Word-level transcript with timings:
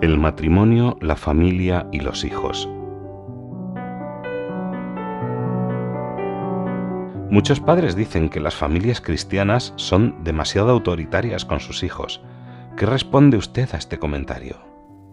El 0.00 0.16
matrimonio, 0.16 0.96
la 1.00 1.16
familia 1.16 1.88
y 1.90 1.98
los 1.98 2.22
hijos. 2.22 2.68
Muchos 7.30 7.58
padres 7.58 7.96
dicen 7.96 8.28
que 8.28 8.38
las 8.38 8.54
familias 8.54 9.00
cristianas 9.00 9.72
son 9.74 10.22
demasiado 10.22 10.70
autoritarias 10.70 11.44
con 11.44 11.58
sus 11.58 11.82
hijos. 11.82 12.20
¿Qué 12.76 12.86
responde 12.86 13.38
usted 13.38 13.68
a 13.74 13.76
este 13.76 13.98
comentario? 13.98 14.58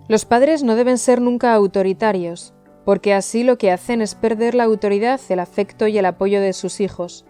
Los 0.07 0.25
padres 0.25 0.61
no 0.61 0.75
deben 0.75 0.99
ser 0.99 1.19
nunca 1.19 1.55
autoritarios, 1.55 2.53
porque 2.85 3.15
así 3.15 3.43
lo 3.43 3.57
que 3.57 3.71
hacen 3.71 4.03
es 4.03 4.13
perder 4.13 4.53
la 4.53 4.65
autoridad, 4.65 5.19
el 5.29 5.39
afecto 5.39 5.87
y 5.87 5.97
el 5.97 6.05
apoyo 6.05 6.39
de 6.41 6.53
sus 6.53 6.79
hijos. 6.79 7.25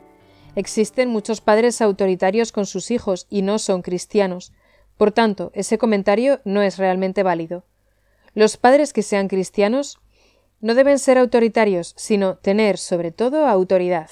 Existen 0.58 1.08
muchos 1.08 1.40
padres 1.40 1.82
autoritarios 1.82 2.52
con 2.52 2.66
sus 2.66 2.92
hijos 2.92 3.28
y 3.30 3.44
no 3.44 3.60
son 3.60 3.82
cristianos, 3.82 4.52
por 4.98 5.12
tanto, 5.12 5.52
ese 5.54 5.78
comentario 5.78 6.42
no 6.46 6.62
es 6.62 6.78
realmente 6.78 7.24
válido. 7.24 7.66
Los 8.34 8.58
padres 8.58 8.94
que 8.94 9.02
sean 9.02 9.28
cristianos 9.28 10.00
no 10.62 10.74
deben 10.74 11.00
ser 11.00 11.18
autoritarios, 11.18 11.94
sino 11.98 12.38
tener, 12.38 12.78
sobre 12.78 13.12
todo, 13.12 13.48
autoridad. 13.48 14.10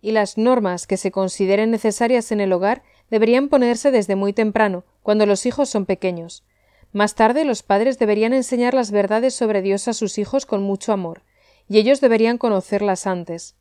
Y 0.00 0.12
las 0.12 0.36
normas 0.38 0.86
que 0.86 0.96
se 0.96 1.10
consideren 1.10 1.70
necesarias 1.70 2.32
en 2.32 2.40
el 2.40 2.52
hogar 2.52 2.82
deberían 3.10 3.48
ponerse 3.48 3.90
desde 3.90 4.16
muy 4.16 4.32
temprano, 4.32 4.84
cuando 5.02 5.26
los 5.26 5.46
hijos 5.46 5.68
son 5.68 5.86
pequeños. 5.86 6.44
Más 6.92 7.14
tarde 7.14 7.44
los 7.44 7.62
padres 7.62 7.98
deberían 7.98 8.32
enseñar 8.32 8.74
las 8.74 8.90
verdades 8.90 9.34
sobre 9.34 9.62
Dios 9.62 9.88
a 9.88 9.92
sus 9.92 10.18
hijos 10.18 10.44
con 10.46 10.62
mucho 10.62 10.92
amor, 10.92 11.22
y 11.68 11.78
ellos 11.78 12.00
deberían 12.00 12.38
conocerlas 12.38 13.06
antes. 13.06 13.56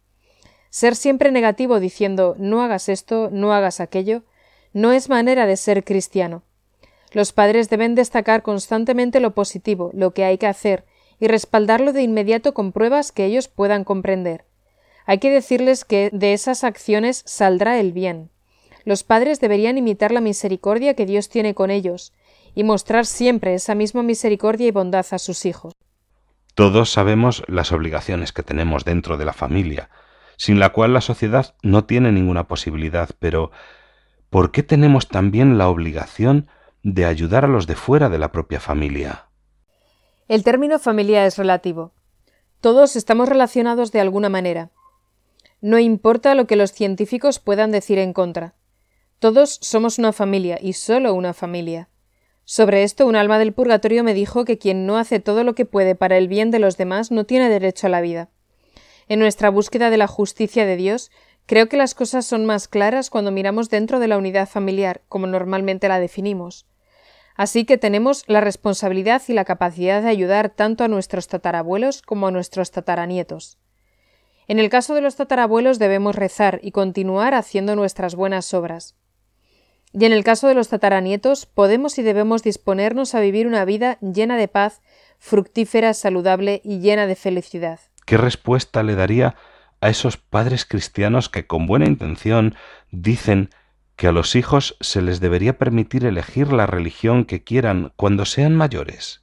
Ser 0.69 0.95
siempre 0.95 1.31
negativo 1.31 1.79
diciendo 1.79 2.35
no 2.39 2.61
hagas 2.61 2.89
esto, 2.89 3.29
no 3.31 3.53
hagas 3.53 3.79
aquello, 3.79 4.23
no 4.73 4.91
es 4.91 5.09
manera 5.09 5.45
de 5.45 5.57
ser 5.57 5.83
cristiano. 5.83 6.43
Los 7.11 7.33
padres 7.33 7.69
deben 7.69 7.95
destacar 7.95 8.41
constantemente 8.41 9.19
lo 9.19 9.31
positivo, 9.31 9.91
lo 9.93 10.13
que 10.13 10.23
hay 10.23 10.37
que 10.37 10.47
hacer, 10.47 10.85
y 11.19 11.27
respaldarlo 11.27 11.93
de 11.93 12.01
inmediato 12.01 12.53
con 12.53 12.71
pruebas 12.71 13.11
que 13.11 13.25
ellos 13.25 13.47
puedan 13.47 13.83
comprender. 13.83 14.45
Hay 15.05 15.19
que 15.19 15.29
decirles 15.29 15.83
que 15.83 16.09
de 16.13 16.33
esas 16.33 16.63
acciones 16.63 17.23
saldrá 17.25 17.79
el 17.79 17.91
bien. 17.91 18.29
Los 18.85 19.03
padres 19.03 19.39
deberían 19.39 19.77
imitar 19.77 20.11
la 20.11 20.21
misericordia 20.21 20.95
que 20.95 21.05
Dios 21.05 21.29
tiene 21.29 21.53
con 21.53 21.69
ellos, 21.69 22.13
y 22.55 22.63
mostrar 22.63 23.05
siempre 23.05 23.53
esa 23.53 23.75
misma 23.75 24.03
misericordia 24.03 24.67
y 24.67 24.71
bondad 24.71 25.05
a 25.11 25.19
sus 25.19 25.45
hijos. 25.45 25.73
Todos 26.55 26.91
sabemos 26.91 27.43
las 27.47 27.71
obligaciones 27.71 28.33
que 28.33 28.43
tenemos 28.43 28.83
dentro 28.83 29.17
de 29.17 29.25
la 29.25 29.33
familia, 29.33 29.89
sin 30.37 30.59
la 30.59 30.69
cual 30.69 30.93
la 30.93 31.01
sociedad 31.01 31.55
no 31.61 31.85
tiene 31.85 32.11
ninguna 32.11 32.47
posibilidad, 32.47 33.09
pero 33.19 33.51
¿por 34.31 34.51
qué 34.51 34.63
tenemos 34.63 35.09
también 35.09 35.59
la 35.59 35.69
obligación 35.69 36.47
de 36.81 37.05
ayudar 37.05 37.45
a 37.45 37.49
los 37.49 37.67
de 37.67 37.75
fuera 37.75 38.09
de 38.09 38.17
la 38.17 38.31
propia 38.31 38.59
familia? 38.59 39.27
El 40.27 40.43
término 40.43 40.79
familia 40.79 41.25
es 41.27 41.37
relativo. 41.37 41.93
Todos 42.61 42.95
estamos 42.95 43.27
relacionados 43.27 43.91
de 43.91 43.99
alguna 43.99 44.29
manera. 44.29 44.71
No 45.59 45.77
importa 45.77 46.33
lo 46.33 46.47
que 46.47 46.55
los 46.55 46.71
científicos 46.71 47.39
puedan 47.39 47.71
decir 47.71 47.99
en 47.99 48.13
contra. 48.13 48.55
Todos 49.19 49.59
somos 49.61 49.99
una 49.99 50.13
familia 50.13 50.57
y 50.59 50.73
solo 50.73 51.13
una 51.13 51.33
familia. 51.33 51.89
Sobre 52.45 52.83
esto 52.83 53.05
un 53.05 53.17
alma 53.17 53.37
del 53.37 53.51
purgatorio 53.51 54.03
me 54.03 54.13
dijo 54.13 54.45
que 54.45 54.57
quien 54.57 54.85
no 54.85 54.97
hace 54.97 55.19
todo 55.19 55.43
lo 55.43 55.55
que 55.55 55.65
puede 55.65 55.93
para 55.93 56.17
el 56.17 56.29
bien 56.29 56.51
de 56.51 56.59
los 56.59 56.77
demás 56.77 57.11
no 57.11 57.25
tiene 57.25 57.49
derecho 57.49 57.87
a 57.87 57.89
la 57.89 58.01
vida. 58.01 58.29
En 59.09 59.19
nuestra 59.19 59.49
búsqueda 59.49 59.89
de 59.89 59.97
la 59.97 60.07
justicia 60.07 60.65
de 60.65 60.77
Dios, 60.77 61.11
Creo 61.45 61.67
que 61.67 61.77
las 61.77 61.95
cosas 61.95 62.25
son 62.25 62.45
más 62.45 62.67
claras 62.67 63.09
cuando 63.09 63.31
miramos 63.31 63.69
dentro 63.69 63.99
de 63.99 64.07
la 64.07 64.17
unidad 64.17 64.47
familiar, 64.47 65.01
como 65.09 65.27
normalmente 65.27 65.87
la 65.87 65.99
definimos. 65.99 66.65
Así 67.35 67.65
que 67.65 67.77
tenemos 67.77 68.23
la 68.27 68.41
responsabilidad 68.41 69.21
y 69.27 69.33
la 69.33 69.45
capacidad 69.45 70.01
de 70.01 70.09
ayudar 70.09 70.49
tanto 70.49 70.83
a 70.83 70.87
nuestros 70.87 71.27
tatarabuelos 71.27 72.01
como 72.01 72.27
a 72.27 72.31
nuestros 72.31 72.71
tataranietos. 72.71 73.57
En 74.47 74.59
el 74.59 74.69
caso 74.69 74.95
de 74.95 75.01
los 75.01 75.15
tatarabuelos 75.15 75.79
debemos 75.79 76.15
rezar 76.15 76.59
y 76.61 76.71
continuar 76.71 77.33
haciendo 77.33 77.75
nuestras 77.75 78.15
buenas 78.15 78.53
obras. 78.53 78.95
Y 79.93 80.05
en 80.05 80.13
el 80.13 80.23
caso 80.23 80.47
de 80.47 80.53
los 80.53 80.69
tataranietos 80.69 81.45
podemos 81.45 81.97
y 81.97 82.03
debemos 82.03 82.43
disponernos 82.43 83.13
a 83.13 83.19
vivir 83.19 83.47
una 83.47 83.65
vida 83.65 83.97
llena 84.01 84.37
de 84.37 84.47
paz, 84.47 84.81
fructífera, 85.19 85.93
saludable 85.93 86.61
y 86.63 86.79
llena 86.79 87.07
de 87.07 87.15
felicidad. 87.15 87.79
¿Qué 88.05 88.17
respuesta 88.17 88.83
le 88.83 88.95
daría 88.95 89.35
a 89.81 89.89
esos 89.89 90.17
padres 90.17 90.65
cristianos 90.65 91.27
que 91.27 91.47
con 91.47 91.65
buena 91.65 91.85
intención 91.85 92.55
dicen 92.91 93.49
que 93.95 94.07
a 94.07 94.11
los 94.11 94.35
hijos 94.35 94.77
se 94.79 95.01
les 95.01 95.19
debería 95.19 95.57
permitir 95.57 96.05
elegir 96.05 96.53
la 96.53 96.65
religión 96.65 97.25
que 97.25 97.43
quieran 97.43 97.91
cuando 97.95 98.25
sean 98.25 98.55
mayores? 98.55 99.21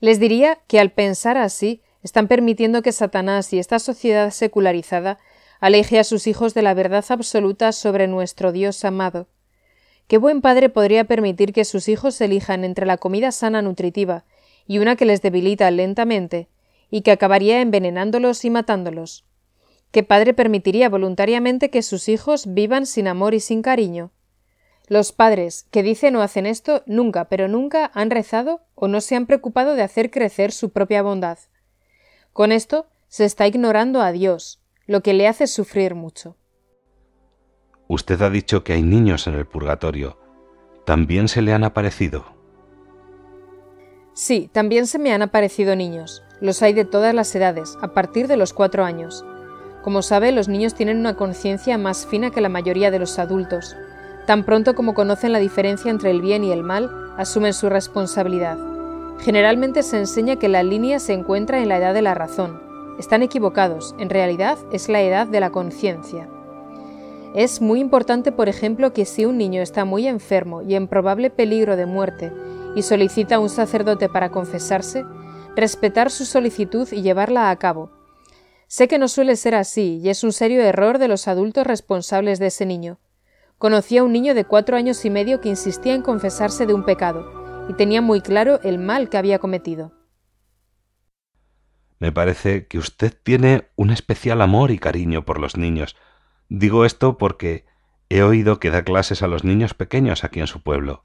Les 0.00 0.20
diría 0.20 0.58
que 0.66 0.80
al 0.80 0.92
pensar 0.92 1.38
así 1.38 1.82
están 2.02 2.28
permitiendo 2.28 2.82
que 2.82 2.92
Satanás 2.92 3.52
y 3.52 3.58
esta 3.58 3.78
sociedad 3.78 4.30
secularizada 4.30 5.18
aleje 5.60 5.98
a 5.98 6.04
sus 6.04 6.26
hijos 6.26 6.52
de 6.52 6.62
la 6.62 6.74
verdad 6.74 7.04
absoluta 7.08 7.72
sobre 7.72 8.06
nuestro 8.06 8.52
Dios 8.52 8.84
amado. 8.84 9.28
¿Qué 10.06 10.18
buen 10.18 10.42
padre 10.42 10.68
podría 10.68 11.04
permitir 11.04 11.54
que 11.54 11.64
sus 11.64 11.88
hijos 11.88 12.20
elijan 12.20 12.64
entre 12.64 12.84
la 12.84 12.98
comida 12.98 13.32
sana 13.32 13.62
nutritiva 13.62 14.24
y 14.66 14.78
una 14.78 14.96
que 14.96 15.06
les 15.06 15.22
debilita 15.22 15.70
lentamente 15.70 16.48
y 16.90 17.00
que 17.00 17.12
acabaría 17.12 17.62
envenenándolos 17.62 18.44
y 18.44 18.50
matándolos? 18.50 19.24
¿Qué 19.94 20.02
padre 20.02 20.34
permitiría 20.34 20.88
voluntariamente 20.88 21.70
que 21.70 21.80
sus 21.80 22.08
hijos 22.08 22.52
vivan 22.52 22.84
sin 22.84 23.06
amor 23.06 23.32
y 23.32 23.38
sin 23.38 23.62
cariño? 23.62 24.10
Los 24.88 25.12
padres 25.12 25.68
que 25.70 25.84
dicen 25.84 26.16
o 26.16 26.22
hacen 26.22 26.46
esto 26.46 26.82
nunca, 26.86 27.26
pero 27.26 27.46
nunca 27.46 27.92
han 27.94 28.10
rezado 28.10 28.62
o 28.74 28.88
no 28.88 29.00
se 29.00 29.14
han 29.14 29.26
preocupado 29.26 29.76
de 29.76 29.82
hacer 29.82 30.10
crecer 30.10 30.50
su 30.50 30.70
propia 30.70 31.00
bondad. 31.02 31.38
Con 32.32 32.50
esto 32.50 32.88
se 33.06 33.24
está 33.24 33.46
ignorando 33.46 34.00
a 34.00 34.10
Dios, 34.10 34.60
lo 34.88 35.00
que 35.00 35.14
le 35.14 35.28
hace 35.28 35.46
sufrir 35.46 35.94
mucho. 35.94 36.36
Usted 37.86 38.20
ha 38.22 38.30
dicho 38.30 38.64
que 38.64 38.72
hay 38.72 38.82
niños 38.82 39.28
en 39.28 39.34
el 39.34 39.46
purgatorio. 39.46 40.18
¿También 40.84 41.28
se 41.28 41.40
le 41.40 41.52
han 41.52 41.62
aparecido? 41.62 42.24
Sí, 44.12 44.50
también 44.52 44.88
se 44.88 44.98
me 44.98 45.12
han 45.12 45.22
aparecido 45.22 45.76
niños. 45.76 46.24
Los 46.40 46.62
hay 46.62 46.72
de 46.72 46.84
todas 46.84 47.14
las 47.14 47.32
edades, 47.36 47.78
a 47.80 47.94
partir 47.94 48.26
de 48.26 48.36
los 48.36 48.52
cuatro 48.52 48.84
años. 48.84 49.24
Como 49.84 50.00
sabe, 50.00 50.32
los 50.32 50.48
niños 50.48 50.72
tienen 50.72 50.98
una 50.98 51.14
conciencia 51.14 51.76
más 51.76 52.06
fina 52.06 52.30
que 52.30 52.40
la 52.40 52.48
mayoría 52.48 52.90
de 52.90 52.98
los 52.98 53.18
adultos. 53.18 53.76
Tan 54.26 54.42
pronto 54.44 54.74
como 54.74 54.94
conocen 54.94 55.32
la 55.32 55.38
diferencia 55.38 55.90
entre 55.90 56.10
el 56.10 56.22
bien 56.22 56.42
y 56.42 56.52
el 56.52 56.62
mal, 56.62 56.90
asumen 57.18 57.52
su 57.52 57.68
responsabilidad. 57.68 58.56
Generalmente 59.18 59.82
se 59.82 59.98
enseña 59.98 60.36
que 60.36 60.48
la 60.48 60.62
línea 60.62 60.98
se 61.00 61.12
encuentra 61.12 61.60
en 61.60 61.68
la 61.68 61.76
edad 61.76 61.92
de 61.92 62.00
la 62.00 62.14
razón. 62.14 62.62
Están 62.98 63.22
equivocados, 63.22 63.94
en 63.98 64.08
realidad 64.08 64.56
es 64.72 64.88
la 64.88 65.02
edad 65.02 65.26
de 65.26 65.40
la 65.40 65.50
conciencia. 65.50 66.30
Es 67.34 67.60
muy 67.60 67.80
importante, 67.80 68.32
por 68.32 68.48
ejemplo, 68.48 68.94
que 68.94 69.04
si 69.04 69.26
un 69.26 69.36
niño 69.36 69.60
está 69.60 69.84
muy 69.84 70.08
enfermo 70.08 70.62
y 70.62 70.76
en 70.76 70.88
probable 70.88 71.28
peligro 71.28 71.76
de 71.76 71.84
muerte 71.84 72.32
y 72.74 72.80
solicita 72.80 73.34
a 73.34 73.40
un 73.40 73.50
sacerdote 73.50 74.08
para 74.08 74.30
confesarse, 74.30 75.04
respetar 75.54 76.10
su 76.10 76.24
solicitud 76.24 76.88
y 76.90 77.02
llevarla 77.02 77.50
a 77.50 77.56
cabo, 77.56 77.90
Sé 78.66 78.88
que 78.88 78.98
no 78.98 79.08
suele 79.08 79.36
ser 79.36 79.54
así, 79.54 80.00
y 80.02 80.08
es 80.08 80.24
un 80.24 80.32
serio 80.32 80.62
error 80.62 80.98
de 80.98 81.08
los 81.08 81.28
adultos 81.28 81.66
responsables 81.66 82.38
de 82.38 82.46
ese 82.46 82.66
niño. 82.66 82.98
Conocí 83.58 83.98
a 83.98 84.04
un 84.04 84.12
niño 84.12 84.34
de 84.34 84.44
cuatro 84.44 84.76
años 84.76 85.04
y 85.04 85.10
medio 85.10 85.40
que 85.40 85.48
insistía 85.48 85.94
en 85.94 86.02
confesarse 86.02 86.66
de 86.66 86.74
un 86.74 86.84
pecado, 86.84 87.66
y 87.68 87.74
tenía 87.74 88.00
muy 88.00 88.20
claro 88.20 88.60
el 88.62 88.78
mal 88.78 89.08
que 89.08 89.16
había 89.16 89.38
cometido. 89.38 89.92
Me 91.98 92.12
parece 92.12 92.66
que 92.66 92.78
usted 92.78 93.14
tiene 93.22 93.68
un 93.76 93.90
especial 93.90 94.42
amor 94.42 94.70
y 94.70 94.78
cariño 94.78 95.24
por 95.24 95.38
los 95.40 95.56
niños. 95.56 95.96
Digo 96.48 96.84
esto 96.84 97.16
porque 97.16 97.64
he 98.10 98.22
oído 98.22 98.60
que 98.60 98.70
da 98.70 98.84
clases 98.84 99.22
a 99.22 99.28
los 99.28 99.44
niños 99.44 99.74
pequeños 99.74 100.24
aquí 100.24 100.40
en 100.40 100.46
su 100.46 100.62
pueblo. 100.62 101.04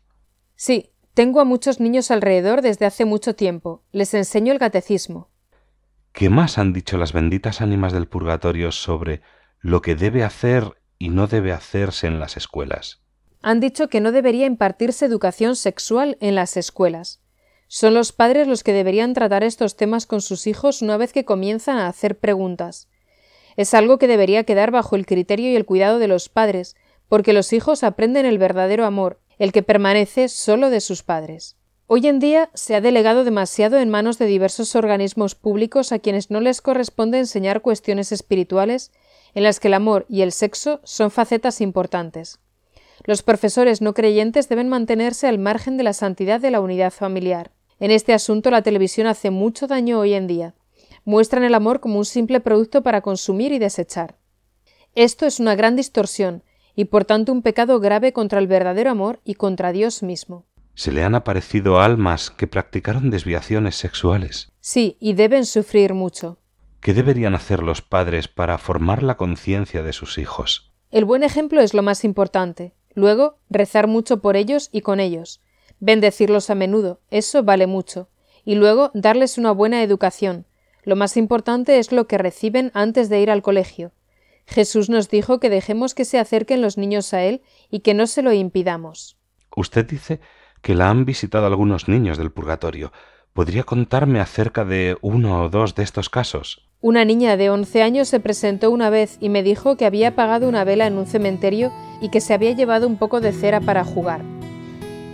Sí, 0.56 0.92
tengo 1.14 1.40
a 1.40 1.46
muchos 1.46 1.80
niños 1.80 2.12
alrededor 2.12 2.62
desde 2.62 2.86
hace 2.86 3.06
mucho 3.06 3.36
tiempo. 3.36 3.84
Les 3.92 4.14
enseño 4.14 4.52
el 4.52 4.60
catecismo. 4.60 5.29
¿Qué 6.12 6.30
más 6.30 6.58
han 6.58 6.74
dicho 6.74 6.98
las 6.98 7.14
benditas 7.14 7.62
ánimas 7.62 7.94
del 7.94 8.08
purgatorio 8.08 8.72
sobre 8.72 9.22
lo 9.60 9.82
que 9.82 9.96
debe 9.96 10.24
hacer 10.24 10.74
y 10.98 11.10
no 11.10 11.28
debe 11.28 11.52
hacerse 11.52 12.08
en 12.08 12.20
las 12.20 12.36
escuelas? 12.38 13.02
Han 13.42 13.60
dicho 13.60 13.88
que 13.88 14.02
no 14.02 14.12
debería 14.12 14.46
impartirse 14.46 15.06
educación 15.06 15.56
sexual 15.56 16.18
en 16.20 16.36
las 16.36 16.58
escuelas. 16.58 17.22
Son 17.68 17.94
los 17.94 18.12
padres 18.12 18.48
los 18.48 18.64
que 18.64 18.74
deberían 18.74 19.14
tratar 19.14 19.44
estos 19.44 19.78
temas 19.78 20.08
con 20.08 20.22
sus 20.22 20.48
hijos 20.48 20.82
una 20.82 20.98
vez 20.98 21.14
que 21.14 21.24
comienzan 21.24 21.78
a 21.78 21.88
hacer 21.88 22.18
preguntas. 22.18 22.90
Es 23.56 23.74
algo 23.74 23.98
que 24.00 24.08
debería 24.08 24.44
quedar 24.44 24.72
bajo 24.72 24.96
el 24.96 25.06
criterio 25.06 25.52
y 25.52 25.56
el 25.56 25.66
cuidado 25.66 26.00
de 26.00 26.08
los 26.08 26.30
padres, 26.30 26.76
porque 27.08 27.32
los 27.32 27.54
hijos 27.54 27.84
aprenden 27.84 28.26
el 28.26 28.40
verdadero 28.40 28.86
amor, 28.86 29.22
el 29.38 29.52
que 29.52 29.64
permanece 29.64 30.30
solo 30.30 30.70
de 30.70 30.82
sus 30.82 31.04
padres. 31.04 31.59
Hoy 31.92 32.06
en 32.06 32.20
día 32.20 32.52
se 32.54 32.76
ha 32.76 32.82
delegado 32.82 33.24
demasiado 33.24 33.80
en 33.80 33.90
manos 33.90 34.20
de 34.20 34.28
diversos 34.28 34.76
organismos 34.76 35.34
públicos 35.34 35.92
a 35.92 35.98
quienes 35.98 36.30
no 36.30 36.40
les 36.40 36.62
corresponde 36.62 37.18
enseñar 37.18 37.64
cuestiones 37.64 38.12
espirituales 38.12 38.92
en 39.34 39.42
las 39.42 39.60
que 39.60 39.70
el 39.70 39.74
amor 39.74 40.06
y 40.08 40.22
el 40.22 40.32
sexo 40.32 40.82
son 40.84 41.10
facetas 41.10 41.62
importantes. 41.62 42.38
Los 43.06 43.24
profesores 43.24 43.82
no 43.82 43.96
creyentes 43.96 44.48
deben 44.50 44.70
mantenerse 44.70 45.26
al 45.26 45.40
margen 45.40 45.78
de 45.78 45.84
la 45.84 45.94
santidad 45.94 46.40
de 46.40 46.52
la 46.52 46.62
unidad 46.62 46.94
familiar. 46.94 47.50
En 47.80 47.90
este 47.90 48.14
asunto 48.14 48.52
la 48.52 48.62
televisión 48.62 49.08
hace 49.08 49.32
mucho 49.32 49.66
daño 49.66 49.98
hoy 49.98 50.14
en 50.14 50.28
día. 50.28 50.54
Muestran 51.06 51.44
el 51.44 51.56
amor 51.56 51.80
como 51.80 51.98
un 51.98 52.06
simple 52.06 52.40
producto 52.40 52.84
para 52.84 53.02
consumir 53.02 53.52
y 53.52 53.58
desechar. 53.58 54.16
Esto 54.94 55.26
es 55.26 55.40
una 55.40 55.56
gran 55.56 55.76
distorsión 55.76 56.44
y 56.76 56.86
por 56.86 57.06
tanto 57.06 57.32
un 57.32 57.42
pecado 57.42 57.80
grave 57.80 58.14
contra 58.14 58.38
el 58.38 58.46
verdadero 58.46 58.92
amor 58.92 59.22
y 59.26 59.34
contra 59.34 59.72
Dios 59.72 60.04
mismo. 60.04 60.46
Se 60.80 60.94
le 60.94 61.04
han 61.04 61.14
aparecido 61.14 61.82
almas 61.82 62.32
que 62.32 62.48
practicaron 62.48 63.10
desviaciones 63.10 63.76
sexuales. 63.76 64.54
Sí, 64.62 64.96
y 65.02 65.12
deben 65.12 65.46
sufrir 65.46 65.94
mucho. 65.94 66.40
¿Qué 66.80 66.94
deberían 66.94 67.36
hacer 67.36 67.62
los 67.62 67.82
padres 67.82 68.30
para 68.30 68.58
formar 68.58 69.04
la 69.04 69.18
conciencia 69.18 69.84
de 69.84 69.92
sus 69.92 70.18
hijos? 70.18 70.72
El 70.90 71.04
buen 71.04 71.24
ejemplo 71.24 71.60
es 71.60 71.74
lo 71.74 71.84
más 71.84 72.06
importante. 72.06 72.72
Luego, 72.94 73.40
rezar 73.50 73.88
mucho 73.88 74.22
por 74.22 74.38
ellos 74.38 74.70
y 74.72 74.80
con 74.80 75.02
ellos, 75.02 75.42
bendecirlos 75.82 76.50
a 76.50 76.56
menudo, 76.56 77.02
eso 77.12 77.44
vale 77.44 77.68
mucho, 77.68 78.08
y 78.46 78.56
luego 78.56 78.92
darles 78.94 79.38
una 79.38 79.52
buena 79.52 79.84
educación. 79.84 80.46
Lo 80.86 80.96
más 80.96 81.18
importante 81.18 81.80
es 81.80 81.92
lo 81.92 82.08
que 82.08 82.18
reciben 82.18 82.72
antes 82.74 83.10
de 83.10 83.20
ir 83.20 83.32
al 83.32 83.42
colegio. 83.42 83.92
Jesús 84.46 84.90
nos 84.90 85.10
dijo 85.10 85.42
que 85.42 85.50
dejemos 85.50 85.94
que 85.94 86.06
se 86.06 86.20
acerquen 86.20 86.62
los 86.62 86.78
niños 86.78 87.14
a 87.14 87.22
Él 87.26 87.42
y 87.70 87.82
que 87.82 87.94
no 87.94 88.08
se 88.08 88.22
lo 88.22 88.32
impidamos. 88.32 89.18
Usted 89.58 89.86
dice 89.86 90.22
que 90.62 90.76
la 90.76 90.90
han 90.90 91.06
visitado 91.06 91.46
algunos 91.46 91.88
niños 91.88 92.18
del 92.18 92.32
purgatorio. 92.32 92.92
¿Podría 93.34 93.64
contarme 93.64 94.20
acerca 94.20 94.66
de 94.66 94.98
uno 95.02 95.44
o 95.44 95.50
dos 95.50 95.76
de 95.76 95.84
estos 95.84 96.10
casos? 96.10 96.68
Una 96.82 97.04
niña 97.04 97.36
de 97.36 97.50
once 97.50 97.82
años 97.82 98.08
se 98.08 98.20
presentó 98.20 98.72
una 98.72 98.90
vez 98.90 99.18
y 99.20 99.30
me 99.30 99.44
dijo 99.44 99.76
que 99.76 99.86
había 99.86 100.10
apagado 100.10 100.48
una 100.48 100.64
vela 100.64 100.88
en 100.88 100.98
un 100.98 101.06
cementerio 101.06 101.72
y 102.02 102.10
que 102.10 102.22
se 102.22 102.34
había 102.34 102.52
llevado 102.52 102.88
un 102.88 102.98
poco 102.98 103.20
de 103.20 103.34
cera 103.34 103.60
para 103.60 103.84
jugar. 103.84 104.22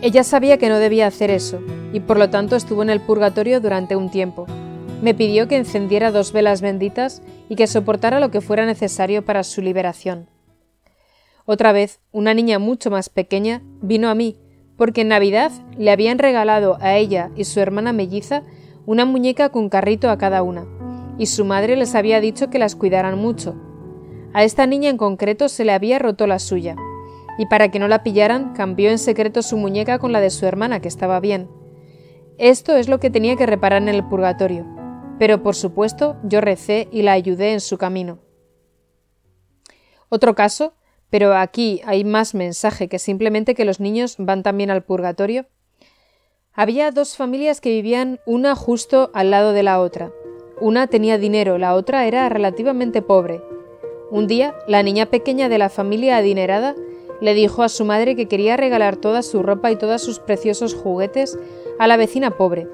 Ella 0.02 0.24
sabía 0.24 0.58
que 0.58 0.70
no 0.70 0.78
debía 0.78 1.08
hacer 1.08 1.32
eso, 1.32 1.60
y 1.92 2.02
por 2.02 2.20
lo 2.20 2.30
tanto 2.30 2.56
estuvo 2.56 2.84
en 2.84 2.92
el 2.92 3.02
purgatorio 3.02 3.62
durante 3.62 3.96
un 3.96 4.12
tiempo. 4.12 4.46
Me 5.02 5.16
pidió 5.16 5.48
que 5.48 5.58
encendiera 5.58 6.12
dos 6.12 6.32
velas 6.32 6.62
benditas 6.62 7.24
y 7.50 7.56
que 7.56 7.68
soportara 7.68 8.20
lo 8.20 8.30
que 8.30 8.42
fuera 8.42 8.66
necesario 8.66 9.26
para 9.26 9.44
su 9.44 9.62
liberación. 9.62 10.30
Otra 11.46 11.72
vez, 11.72 12.00
una 12.12 12.34
niña 12.34 12.60
mucho 12.60 12.92
más 12.92 13.10
pequeña 13.10 13.62
vino 13.82 14.10
a 14.10 14.16
mí, 14.16 14.38
porque 14.78 15.02
en 15.02 15.10
Navidad 15.10 15.52
le 15.78 15.92
habían 15.92 16.20
regalado 16.20 16.78
a 16.82 16.96
ella 16.96 17.32
y 17.36 17.46
su 17.46 17.60
hermana 17.60 17.94
melliza 17.94 18.44
una 18.86 19.06
muñeca 19.06 19.50
con 19.50 19.70
carrito 19.70 20.10
a 20.10 20.18
cada 20.18 20.44
una, 20.44 20.66
y 21.18 21.28
su 21.28 21.46
madre 21.46 21.76
les 21.76 21.96
había 21.96 22.20
dicho 22.20 22.50
que 22.50 22.60
las 22.60 22.76
cuidaran 22.76 23.18
mucho. 23.18 23.56
A 24.34 24.44
esta 24.44 24.68
niña 24.68 24.90
en 24.90 24.98
concreto 24.98 25.50
se 25.50 25.66
le 25.66 25.72
había 25.72 25.98
roto 25.98 26.28
la 26.28 26.40
suya, 26.40 26.76
y 27.38 27.48
para 27.48 27.70
que 27.70 27.80
no 27.80 27.88
la 27.88 28.04
pillaran 28.04 28.54
cambió 28.54 28.90
en 28.90 29.00
secreto 29.00 29.42
su 29.42 29.58
muñeca 29.58 30.00
con 30.00 30.12
la 30.12 30.22
de 30.22 30.30
su 30.30 30.46
hermana, 30.46 30.80
que 30.82 30.88
estaba 30.88 31.20
bien. 31.20 31.50
Esto 32.38 32.76
es 32.76 32.90
lo 32.90 33.00
que 33.00 33.10
tenía 33.10 33.36
que 33.36 33.46
reparar 33.46 33.82
en 33.82 33.90
el 33.90 34.04
purgatorio, 34.04 34.66
pero 35.20 35.42
por 35.42 35.56
supuesto 35.56 36.18
yo 36.24 36.42
recé 36.42 36.90
y 36.92 37.02
la 37.02 37.14
ayudé 37.14 37.54
en 37.54 37.62
su 37.62 37.78
camino. 37.78 38.20
Otro 40.10 40.36
caso, 40.36 40.74
pero 41.10 41.36
aquí 41.36 41.82
hay 41.86 42.04
más 42.04 42.34
mensaje 42.34 42.88
que 42.88 43.00
simplemente 43.00 43.56
que 43.56 43.66
los 43.66 43.80
niños 43.80 44.16
van 44.18 44.44
también 44.44 44.70
al 44.70 44.84
purgatorio. 44.84 45.46
Había 46.54 46.92
dos 46.92 47.18
familias 47.18 47.62
que 47.62 47.70
vivían 47.70 48.20
una 48.26 48.56
justo 48.56 49.12
al 49.14 49.32
lado 49.32 49.54
de 49.54 49.64
la 49.64 49.80
otra. 49.80 50.12
Una 50.62 50.88
tenía 50.88 51.18
dinero, 51.18 51.58
la 51.58 51.76
otra 51.76 52.06
era 52.08 52.30
relativamente 52.30 53.02
pobre. 53.02 53.42
Un 54.10 54.28
día, 54.28 54.56
la 54.68 54.84
niña 54.84 55.08
pequeña 55.08 55.50
de 55.50 55.58
la 55.58 55.70
familia 55.70 56.18
adinerada 56.18 56.76
le 57.22 57.34
dijo 57.34 57.64
a 57.64 57.70
su 57.70 57.86
madre 57.86 58.16
que 58.16 58.28
quería 58.28 58.58
regalar 58.58 58.98
toda 58.98 59.22
su 59.22 59.44
ropa 59.44 59.72
y 59.72 59.76
todos 59.76 60.02
sus 60.02 60.20
preciosos 60.20 60.74
juguetes 60.74 61.38
a 61.80 61.88
la 61.88 61.98
vecina 61.98 62.32
pobre. 62.32 62.68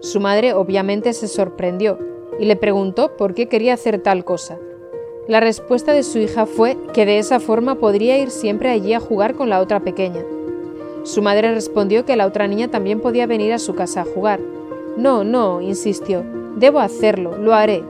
Su 0.00 0.20
madre 0.20 0.54
obviamente 0.54 1.12
se 1.12 1.28
sorprendió 1.28 1.98
y 2.38 2.46
le 2.46 2.56
preguntó 2.56 3.16
por 3.16 3.34
qué 3.34 3.48
quería 3.48 3.74
hacer 3.74 4.02
tal 4.02 4.24
cosa. 4.24 4.58
La 5.30 5.38
respuesta 5.38 5.92
de 5.92 6.02
su 6.02 6.18
hija 6.18 6.44
fue 6.44 6.76
que 6.92 7.06
de 7.06 7.20
esa 7.20 7.38
forma 7.38 7.76
podría 7.76 8.18
ir 8.18 8.30
siempre 8.30 8.68
allí 8.68 8.94
a 8.94 8.98
jugar 8.98 9.36
con 9.36 9.48
la 9.48 9.60
otra 9.60 9.78
pequeña. 9.78 10.24
Su 11.04 11.22
madre 11.22 11.54
respondió 11.54 12.04
que 12.04 12.16
la 12.16 12.26
otra 12.26 12.48
niña 12.48 12.66
también 12.66 12.98
podía 12.98 13.28
venir 13.28 13.52
a 13.52 13.60
su 13.60 13.76
casa 13.76 14.00
a 14.00 14.04
jugar. 14.04 14.40
No, 14.96 15.22
no, 15.22 15.60
insistió, 15.60 16.24
debo 16.56 16.80
hacerlo, 16.80 17.38
lo 17.38 17.54
haré. 17.54 17.84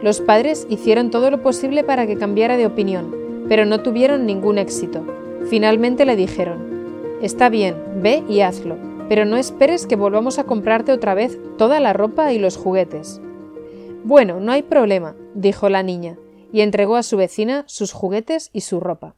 Los 0.00 0.20
padres 0.20 0.68
hicieron 0.70 1.10
todo 1.10 1.28
lo 1.28 1.42
posible 1.42 1.82
para 1.82 2.06
que 2.06 2.16
cambiara 2.16 2.56
de 2.56 2.66
opinión, 2.66 3.12
pero 3.48 3.64
no 3.64 3.80
tuvieron 3.80 4.24
ningún 4.24 4.58
éxito. 4.58 5.02
Finalmente 5.50 6.04
le 6.04 6.14
dijeron, 6.14 7.18
Está 7.20 7.48
bien, 7.48 7.74
ve 8.00 8.22
y 8.28 8.42
hazlo, 8.42 8.76
pero 9.08 9.24
no 9.24 9.38
esperes 9.38 9.88
que 9.88 9.96
volvamos 9.96 10.38
a 10.38 10.44
comprarte 10.44 10.92
otra 10.92 11.14
vez 11.14 11.36
toda 11.58 11.80
la 11.80 11.94
ropa 11.94 12.32
y 12.32 12.38
los 12.38 12.56
juguetes. 12.56 13.20
Bueno, 14.04 14.38
no 14.38 14.52
hay 14.52 14.62
problema, 14.62 15.16
dijo 15.34 15.68
la 15.68 15.82
niña, 15.82 16.16
y 16.54 16.60
entregó 16.60 16.94
a 16.94 17.02
su 17.02 17.16
vecina 17.16 17.64
sus 17.66 17.92
juguetes 17.92 18.50
y 18.52 18.60
su 18.60 18.78
ropa. 18.78 19.16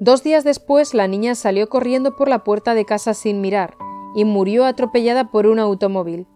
Dos 0.00 0.22
días 0.22 0.44
después 0.44 0.94
la 0.94 1.06
niña 1.06 1.34
salió 1.34 1.68
corriendo 1.68 2.16
por 2.16 2.26
la 2.26 2.42
puerta 2.42 2.74
de 2.74 2.86
casa 2.86 3.12
sin 3.12 3.42
mirar, 3.42 3.76
y 4.16 4.24
murió 4.24 4.64
atropellada 4.64 5.30
por 5.30 5.46
un 5.46 5.58
automóvil. 5.58 6.26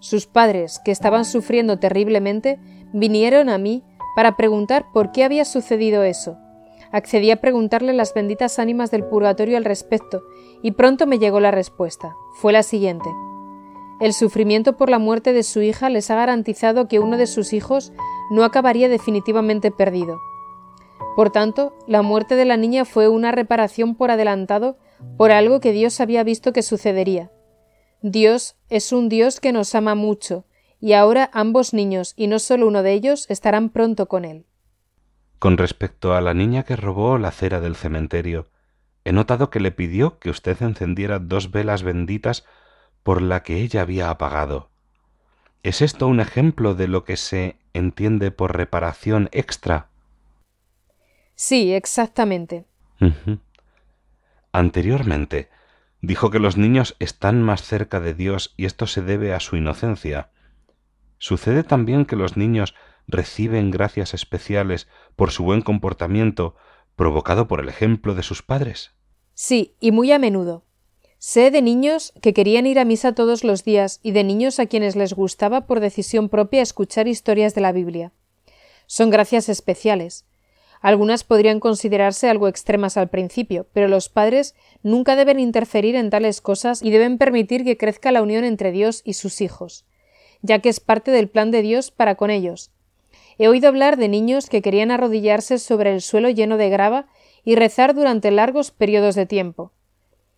Sus 0.00 0.24
padres, 0.26 0.80
que 0.86 0.90
estaban 0.90 1.26
sufriendo 1.26 1.78
terriblemente, 1.78 2.58
vinieron 2.94 3.50
a 3.50 3.58
mí 3.58 3.84
para 4.16 4.38
preguntar 4.38 4.86
por 4.94 5.12
qué 5.12 5.22
había 5.22 5.44
sucedido 5.44 6.02
eso, 6.02 6.38
accedí 6.90 7.30
a 7.30 7.42
preguntarle 7.42 7.92
las 7.92 8.14
benditas 8.14 8.58
ánimas 8.58 8.90
del 8.90 9.04
purgatorio 9.04 9.58
al 9.58 9.66
respecto, 9.66 10.22
y 10.62 10.70
pronto 10.70 11.06
me 11.06 11.18
llegó 11.18 11.40
la 11.40 11.50
respuesta. 11.50 12.14
Fue 12.36 12.54
la 12.54 12.62
siguiente. 12.62 13.10
El 14.00 14.14
sufrimiento 14.14 14.78
por 14.78 14.88
la 14.88 14.98
muerte 14.98 15.34
de 15.34 15.42
su 15.42 15.60
hija 15.60 15.90
les 15.90 16.10
ha 16.10 16.14
garantizado 16.14 16.88
que 16.88 17.00
uno 17.00 17.18
de 17.18 17.26
sus 17.26 17.52
hijos 17.52 17.92
no 18.30 18.44
acabaría 18.44 18.88
definitivamente 18.88 19.70
perdido. 19.70 20.18
Por 21.16 21.30
tanto, 21.30 21.76
la 21.86 22.02
muerte 22.02 22.34
de 22.34 22.44
la 22.44 22.56
niña 22.56 22.84
fue 22.84 23.08
una 23.08 23.32
reparación 23.32 23.94
por 23.94 24.10
adelantado 24.10 24.78
por 25.16 25.30
algo 25.30 25.60
que 25.60 25.72
Dios 25.72 26.00
había 26.00 26.24
visto 26.24 26.52
que 26.52 26.62
sucedería. 26.62 27.30
Dios 28.02 28.56
es 28.68 28.92
un 28.92 29.08
Dios 29.08 29.40
que 29.40 29.52
nos 29.52 29.74
ama 29.74 29.94
mucho, 29.94 30.44
y 30.80 30.92
ahora 30.92 31.30
ambos 31.32 31.72
niños, 31.72 32.12
y 32.16 32.26
no 32.26 32.38
solo 32.38 32.66
uno 32.66 32.82
de 32.82 32.92
ellos, 32.92 33.26
estarán 33.30 33.70
pronto 33.70 34.06
con 34.06 34.24
Él. 34.24 34.46
Con 35.38 35.56
respecto 35.56 36.14
a 36.14 36.20
la 36.20 36.34
niña 36.34 36.64
que 36.64 36.76
robó 36.76 37.16
la 37.18 37.30
cera 37.30 37.60
del 37.60 37.76
cementerio, 37.76 38.48
he 39.04 39.12
notado 39.12 39.50
que 39.50 39.60
le 39.60 39.70
pidió 39.70 40.18
que 40.18 40.30
usted 40.30 40.60
encendiera 40.62 41.18
dos 41.18 41.50
velas 41.50 41.82
benditas 41.82 42.44
por 43.02 43.22
la 43.22 43.42
que 43.42 43.60
ella 43.60 43.82
había 43.82 44.10
apagado. 44.10 44.70
¿Es 45.62 45.80
esto 45.80 46.06
un 46.06 46.20
ejemplo 46.20 46.74
de 46.74 46.88
lo 46.88 47.04
que 47.04 47.16
se 47.16 47.58
entiende 47.74 48.30
por 48.30 48.56
reparación 48.56 49.28
extra? 49.32 49.88
Sí, 51.34 51.74
exactamente. 51.74 52.64
Anteriormente, 54.52 55.50
dijo 56.00 56.30
que 56.30 56.38
los 56.38 56.56
niños 56.56 56.96
están 57.00 57.42
más 57.42 57.62
cerca 57.62 58.00
de 58.00 58.14
Dios 58.14 58.54
y 58.56 58.64
esto 58.64 58.86
se 58.86 59.02
debe 59.02 59.34
a 59.34 59.40
su 59.40 59.56
inocencia. 59.56 60.30
¿Sucede 61.18 61.64
también 61.64 62.06
que 62.06 62.16
los 62.16 62.36
niños 62.36 62.74
reciben 63.06 63.70
gracias 63.70 64.14
especiales 64.14 64.88
por 65.16 65.30
su 65.30 65.44
buen 65.44 65.60
comportamiento 65.60 66.56
provocado 66.96 67.48
por 67.48 67.60
el 67.60 67.68
ejemplo 67.68 68.14
de 68.14 68.22
sus 68.22 68.42
padres? 68.42 68.92
Sí, 69.34 69.76
y 69.80 69.90
muy 69.90 70.12
a 70.12 70.18
menudo. 70.18 70.63
Sé 71.26 71.50
de 71.50 71.62
niños 71.62 72.12
que 72.20 72.34
querían 72.34 72.66
ir 72.66 72.78
a 72.78 72.84
misa 72.84 73.14
todos 73.14 73.44
los 73.44 73.64
días 73.64 73.98
y 74.02 74.10
de 74.10 74.24
niños 74.24 74.60
a 74.60 74.66
quienes 74.66 74.94
les 74.94 75.14
gustaba 75.14 75.62
por 75.62 75.80
decisión 75.80 76.28
propia 76.28 76.60
escuchar 76.60 77.08
historias 77.08 77.54
de 77.54 77.62
la 77.62 77.72
Biblia. 77.72 78.12
Son 78.86 79.08
gracias 79.08 79.48
especiales. 79.48 80.26
Algunas 80.82 81.24
podrían 81.24 81.60
considerarse 81.60 82.28
algo 82.28 82.46
extremas 82.46 82.98
al 82.98 83.08
principio, 83.08 83.66
pero 83.72 83.88
los 83.88 84.10
padres 84.10 84.54
nunca 84.82 85.16
deben 85.16 85.40
interferir 85.40 85.96
en 85.96 86.10
tales 86.10 86.42
cosas 86.42 86.82
y 86.82 86.90
deben 86.90 87.16
permitir 87.16 87.64
que 87.64 87.78
crezca 87.78 88.12
la 88.12 88.20
unión 88.20 88.44
entre 88.44 88.70
Dios 88.70 89.00
y 89.02 89.14
sus 89.14 89.40
hijos, 89.40 89.86
ya 90.42 90.58
que 90.58 90.68
es 90.68 90.78
parte 90.78 91.10
del 91.10 91.30
plan 91.30 91.50
de 91.50 91.62
Dios 91.62 91.90
para 91.90 92.16
con 92.16 92.28
ellos, 92.28 92.70
He 93.38 93.48
oído 93.48 93.68
hablar 93.68 93.96
de 93.96 94.08
niños 94.10 94.50
que 94.50 94.60
querían 94.60 94.90
arrodillarse 94.90 95.58
sobre 95.58 95.94
el 95.94 96.02
suelo 96.02 96.28
lleno 96.28 96.58
de 96.58 96.68
grava 96.68 97.06
y 97.44 97.54
rezar 97.54 97.94
durante 97.94 98.30
largos 98.30 98.70
periodos 98.70 99.14
de 99.14 99.24
tiempo. 99.24 99.72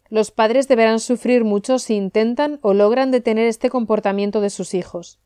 Los 0.09 0.31
padres 0.31 0.69
deberán 0.69 1.01
sufrir 1.01 1.45
mucho 1.45 1.79
si 1.79 1.95
intentan 1.95 2.59
o 2.63 2.75
logran 2.75 3.11
detener 3.11 3.47
este 3.47 3.71
comportamiento 3.71 4.41
de 4.41 4.51
sus 4.51 4.75
hijos. 4.75 5.19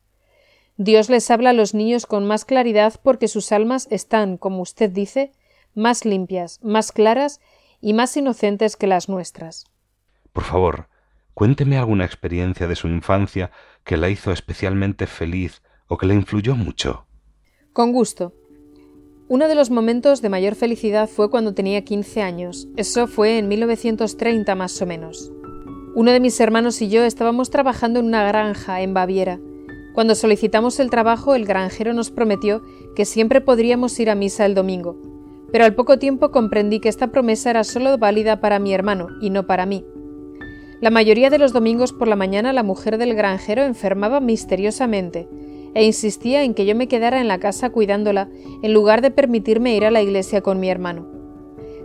Dios 0.77 1.09
les 1.09 1.29
habla 1.29 1.51
a 1.51 1.53
los 1.53 1.73
niños 1.73 2.05
con 2.05 2.25
más 2.25 2.45
claridad 2.45 2.99
porque 3.03 3.27
sus 3.27 3.51
almas 3.51 3.87
están, 3.91 4.37
como 4.37 4.61
usted 4.61 4.89
dice, 4.89 5.31
más 5.75 6.05
limpias, 6.05 6.59
más 6.63 6.91
claras 6.91 7.39
y 7.79 7.93
más 7.93 8.15
inocentes 8.17 8.75
que 8.75 8.87
las 8.87 9.07
nuestras. 9.09 9.65
Por 10.33 10.43
favor, 10.43 10.87
cuénteme 11.33 11.77
alguna 11.77 12.05
experiencia 12.05 12.67
de 12.67 12.75
su 12.75 12.87
infancia 12.87 13.51
que 13.83 13.97
la 13.97 14.09
hizo 14.09 14.31
especialmente 14.31 15.07
feliz 15.07 15.61
o 15.87 15.97
que 15.97 16.05
le 16.05 16.15
influyó 16.15 16.55
mucho. 16.55 17.05
Con 17.73 17.91
gusto. 17.91 18.33
Uno 19.31 19.47
de 19.47 19.55
los 19.55 19.71
momentos 19.71 20.21
de 20.21 20.27
mayor 20.27 20.55
felicidad 20.55 21.07
fue 21.07 21.29
cuando 21.29 21.53
tenía 21.53 21.85
15 21.85 22.21
años. 22.21 22.67
Eso 22.75 23.07
fue 23.07 23.37
en 23.37 23.47
1930 23.47 24.55
más 24.55 24.81
o 24.81 24.85
menos. 24.85 25.31
Uno 25.95 26.11
de 26.11 26.19
mis 26.19 26.37
hermanos 26.41 26.81
y 26.81 26.89
yo 26.89 27.05
estábamos 27.05 27.49
trabajando 27.49 28.01
en 28.01 28.07
una 28.07 28.27
granja 28.27 28.81
en 28.81 28.93
Baviera. 28.93 29.39
Cuando 29.93 30.15
solicitamos 30.15 30.81
el 30.81 30.89
trabajo, 30.89 31.33
el 31.33 31.45
granjero 31.45 31.93
nos 31.93 32.11
prometió 32.11 32.61
que 32.93 33.05
siempre 33.05 33.39
podríamos 33.39 33.97
ir 34.01 34.09
a 34.09 34.15
misa 34.15 34.45
el 34.45 34.53
domingo, 34.53 34.97
pero 35.49 35.63
al 35.63 35.75
poco 35.75 35.97
tiempo 35.97 36.31
comprendí 36.31 36.81
que 36.81 36.89
esta 36.89 37.07
promesa 37.07 37.51
era 37.51 37.63
solo 37.63 37.97
válida 37.97 38.41
para 38.41 38.59
mi 38.59 38.73
hermano 38.73 39.07
y 39.21 39.29
no 39.29 39.47
para 39.47 39.65
mí. 39.65 39.85
La 40.81 40.89
mayoría 40.89 41.29
de 41.29 41.37
los 41.37 41.53
domingos 41.53 41.93
por 41.93 42.09
la 42.09 42.17
mañana 42.17 42.51
la 42.51 42.63
mujer 42.63 42.97
del 42.97 43.15
granjero 43.15 43.63
enfermaba 43.63 44.19
misteriosamente 44.19 45.29
e 45.73 45.83
insistía 45.83 46.43
en 46.43 46.53
que 46.53 46.65
yo 46.65 46.75
me 46.75 46.87
quedara 46.87 47.21
en 47.21 47.27
la 47.27 47.39
casa 47.39 47.69
cuidándola 47.69 48.29
en 48.61 48.73
lugar 48.73 49.01
de 49.01 49.11
permitirme 49.11 49.75
ir 49.75 49.85
a 49.85 49.91
la 49.91 50.01
iglesia 50.01 50.41
con 50.41 50.59
mi 50.59 50.69
hermano. 50.69 51.07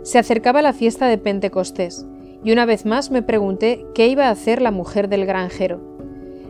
Se 0.03 0.19
acercaba 0.19 0.61
la 0.61 0.73
fiesta 0.73 1.07
de 1.07 1.17
Pentecostés 1.17 2.05
y 2.43 2.51
una 2.51 2.65
vez 2.65 2.85
más 2.85 3.11
me 3.11 3.21
pregunté 3.21 3.85
qué 3.93 4.07
iba 4.07 4.27
a 4.27 4.31
hacer 4.31 4.61
la 4.61 4.71
mujer 4.71 5.09
del 5.09 5.25
granjero. 5.25 5.81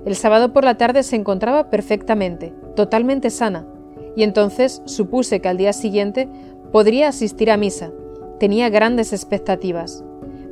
El 0.05 0.15
sábado 0.15 0.53
por 0.53 0.63
la 0.63 0.77
tarde 0.77 1.03
se 1.03 1.15
encontraba 1.15 1.69
perfectamente, 1.69 2.53
totalmente 2.75 3.29
sana, 3.29 3.67
y 4.15 4.23
entonces 4.23 4.81
supuse 4.85 5.41
que 5.41 5.49
al 5.49 5.57
día 5.57 5.73
siguiente 5.73 6.29
podría 6.71 7.09
asistir 7.09 7.51
a 7.51 7.57
misa. 7.57 7.91
Tenía 8.39 8.69
grandes 8.69 9.13
expectativas 9.13 10.03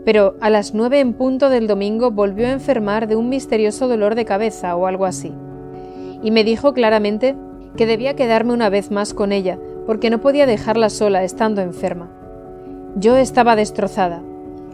pero 0.06 0.36
a 0.40 0.52
las 0.52 0.74
nueve 0.74 1.00
en 1.00 1.14
punto 1.14 1.50
del 1.50 1.68
domingo 1.68 2.12
volvió 2.12 2.46
a 2.46 2.52
enfermar 2.52 3.08
de 3.08 3.16
un 3.16 3.28
misterioso 3.28 3.88
dolor 3.88 4.14
de 4.14 4.24
cabeza 4.24 4.76
o 4.76 4.86
algo 4.86 5.06
así. 5.06 5.34
Y 6.22 6.32
me 6.32 6.44
dijo 6.44 6.74
claramente 6.74 7.36
que 7.76 7.86
debía 7.86 8.16
quedarme 8.16 8.54
una 8.54 8.70
vez 8.70 8.92
más 8.92 9.14
con 9.14 9.32
ella, 9.32 9.60
porque 9.86 10.10
no 10.10 10.20
podía 10.20 10.46
dejarla 10.46 10.90
sola 10.90 11.24
estando 11.24 11.62
enferma. 11.62 12.10
Yo 12.96 13.18
estaba 13.18 13.56
destrozada. 13.56 14.22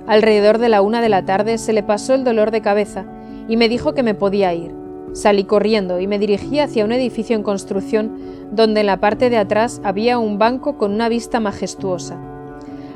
Alrededor 0.07 0.57
de 0.57 0.69
la 0.69 0.81
una 0.81 1.01
de 1.01 1.09
la 1.09 1.25
tarde 1.25 1.57
se 1.57 1.73
le 1.73 1.83
pasó 1.83 2.13
el 2.13 2.23
dolor 2.23 2.51
de 2.51 2.61
cabeza 2.61 3.05
y 3.47 3.57
me 3.57 3.69
dijo 3.69 3.93
que 3.93 4.03
me 4.03 4.15
podía 4.15 4.53
ir. 4.53 4.73
Salí 5.13 5.43
corriendo 5.43 5.99
y 5.99 6.07
me 6.07 6.19
dirigí 6.19 6.59
hacia 6.59 6.85
un 6.85 6.91
edificio 6.91 7.35
en 7.35 7.43
construcción 7.43 8.17
donde 8.51 8.81
en 8.81 8.85
la 8.85 8.99
parte 8.99 9.29
de 9.29 9.37
atrás 9.37 9.81
había 9.83 10.19
un 10.19 10.37
banco 10.37 10.77
con 10.77 10.93
una 10.93 11.09
vista 11.09 11.39
majestuosa. 11.39 12.17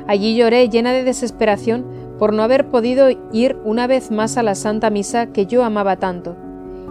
Allí 0.06 0.36
lloré 0.36 0.68
llena 0.68 0.92
de 0.92 1.04
desesperación 1.04 1.84
por 2.18 2.32
no 2.32 2.42
haber 2.42 2.68
podido 2.68 3.08
ir 3.32 3.56
una 3.64 3.86
vez 3.86 4.10
más 4.10 4.36
a 4.36 4.42
la 4.42 4.54
Santa 4.54 4.88
Misa 4.88 5.26
que 5.26 5.46
yo 5.46 5.64
amaba 5.64 5.96
tanto, 5.96 6.36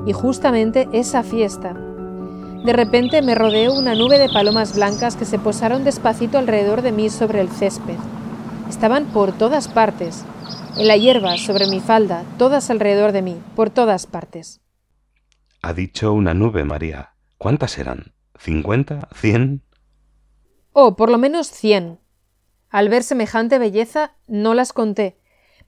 y 0.06 0.14
justamente 0.14 0.88
esa 0.92 1.24
fiesta. 1.24 1.74
De 2.66 2.74
repente 2.74 3.22
me 3.22 3.36
rodeó 3.36 3.74
una 3.74 3.94
nube 3.94 4.18
de 4.18 4.30
palomas 4.30 4.76
blancas 4.76 5.16
que 5.16 5.26
se 5.26 5.38
posaron 5.38 5.84
despacito 5.84 6.38
alrededor 6.38 6.82
de 6.82 6.92
mí 6.92 7.10
sobre 7.10 7.42
el 7.42 7.50
césped. 7.50 7.98
Estaban 8.70 9.06
por 9.06 9.32
todas 9.38 9.68
partes, 9.68 10.26
en 10.78 10.88
la 10.88 10.98
hierba, 10.98 11.38
sobre 11.38 11.68
mi 11.68 11.80
falda, 11.80 12.24
todas 12.38 12.70
alrededor 12.70 13.12
de 13.12 13.22
mí, 13.22 13.40
por 13.56 13.70
todas 13.70 14.08
partes. 14.08 14.62
Ha 15.62 15.74
dicho 15.74 16.12
una 16.14 16.34
nube, 16.34 16.64
María. 16.64 17.14
¿Cuántas 17.38 17.78
eran? 17.78 18.14
¿Cincuenta? 18.38 19.08
¿Cien? 19.14 19.64
Oh, 20.74 20.96
por 20.96 21.10
lo 21.10 21.18
menos 21.18 21.48
cien. 21.48 22.00
Al 22.70 22.90
ver 22.90 23.04
semejante 23.04 23.60
belleza 23.60 24.16
no 24.28 24.54
las 24.54 24.74
conté, 24.74 25.18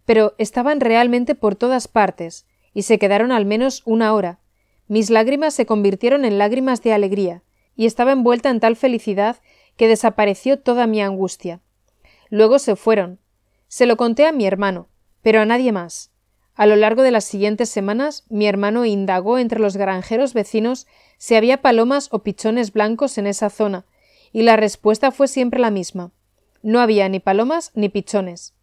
pero 0.06 0.36
estaban 0.38 0.82
realmente 0.82 1.36
por 1.36 1.56
todas 1.56 1.88
partes, 1.88 2.46
y 2.78 2.84
se 2.84 3.00
quedaron 3.00 3.32
al 3.32 3.44
menos 3.44 3.82
una 3.86 4.14
hora. 4.14 4.38
Mis 4.88 5.10
lágrimas 5.10 5.56
se 5.56 5.66
convirtieron 5.66 6.26
en 6.26 6.38
lágrimas 6.38 6.84
de 6.84 6.94
alegría, 6.94 7.42
y 7.76 7.88
estaba 7.88 8.12
envuelta 8.12 8.52
en 8.52 8.60
tal 8.60 8.76
felicidad 8.76 9.38
que 9.78 9.88
desapareció 9.88 10.60
toda 10.60 10.86
mi 10.86 11.02
angustia. 11.02 11.60
Luego 12.30 12.60
se 12.60 12.76
fueron. 12.76 13.18
Se 13.68 13.88
lo 13.88 13.98
conté 13.98 14.28
a 14.28 14.32
mi 14.32 14.46
hermano, 14.46 14.90
pero 15.24 15.42
a 15.42 15.46
nadie 15.46 15.72
más. 15.72 16.12
A 16.54 16.68
lo 16.68 16.76
largo 16.76 17.02
de 17.02 17.10
las 17.10 17.26
siguientes 17.26 17.70
semanas, 17.70 18.26
mi 18.30 18.46
hermano 18.46 18.86
indagó 18.86 19.40
entre 19.40 19.60
los 19.60 19.76
granjeros 19.76 20.36
vecinos 20.36 20.86
si 21.18 21.34
había 21.34 21.64
palomas 21.64 22.10
o 22.12 22.22
pichones 22.22 22.74
blancos 22.74 23.18
en 23.18 23.26
esa 23.26 23.50
zona, 23.50 23.88
y 24.32 24.44
la 24.44 24.56
respuesta 24.56 25.10
fue 25.10 25.28
siempre 25.28 25.60
la 25.60 25.72
misma. 25.72 26.12
No 26.62 26.80
había 26.80 27.10
ni 27.10 27.20
palomas 27.20 27.72
ni 27.74 27.90
pichones. 27.90 28.54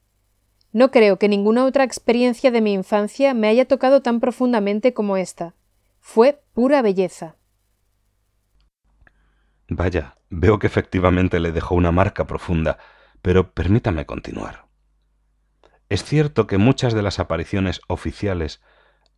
No 0.75 0.91
creo 0.91 1.21
que 1.21 1.29
ninguna 1.29 1.67
otra 1.67 1.85
experiencia 1.85 2.51
de 2.51 2.61
mi 2.61 2.73
infancia 2.73 3.33
me 3.33 3.47
haya 3.47 3.65
tocado 3.65 4.03
tan 4.03 4.19
profundamente 4.19 4.93
como 4.93 5.17
esta. 5.17 5.55
Fue 6.01 6.43
pura 6.53 6.83
belleza. 6.83 7.37
Vaya, 9.69 10.19
veo 10.31 10.59
que 10.59 10.67
efectivamente 10.67 11.39
le 11.39 11.53
dejó 11.53 11.77
una 11.77 11.93
marca 11.93 12.27
profunda, 12.27 12.79
pero 13.23 13.53
permítame 13.53 14.05
continuar. 14.05 14.67
¿Es 15.91 16.03
cierto 16.03 16.49
que 16.49 16.59
muchas 16.59 16.93
de 16.93 17.03
las 17.03 17.21
apariciones 17.21 17.81
oficiales 17.87 18.61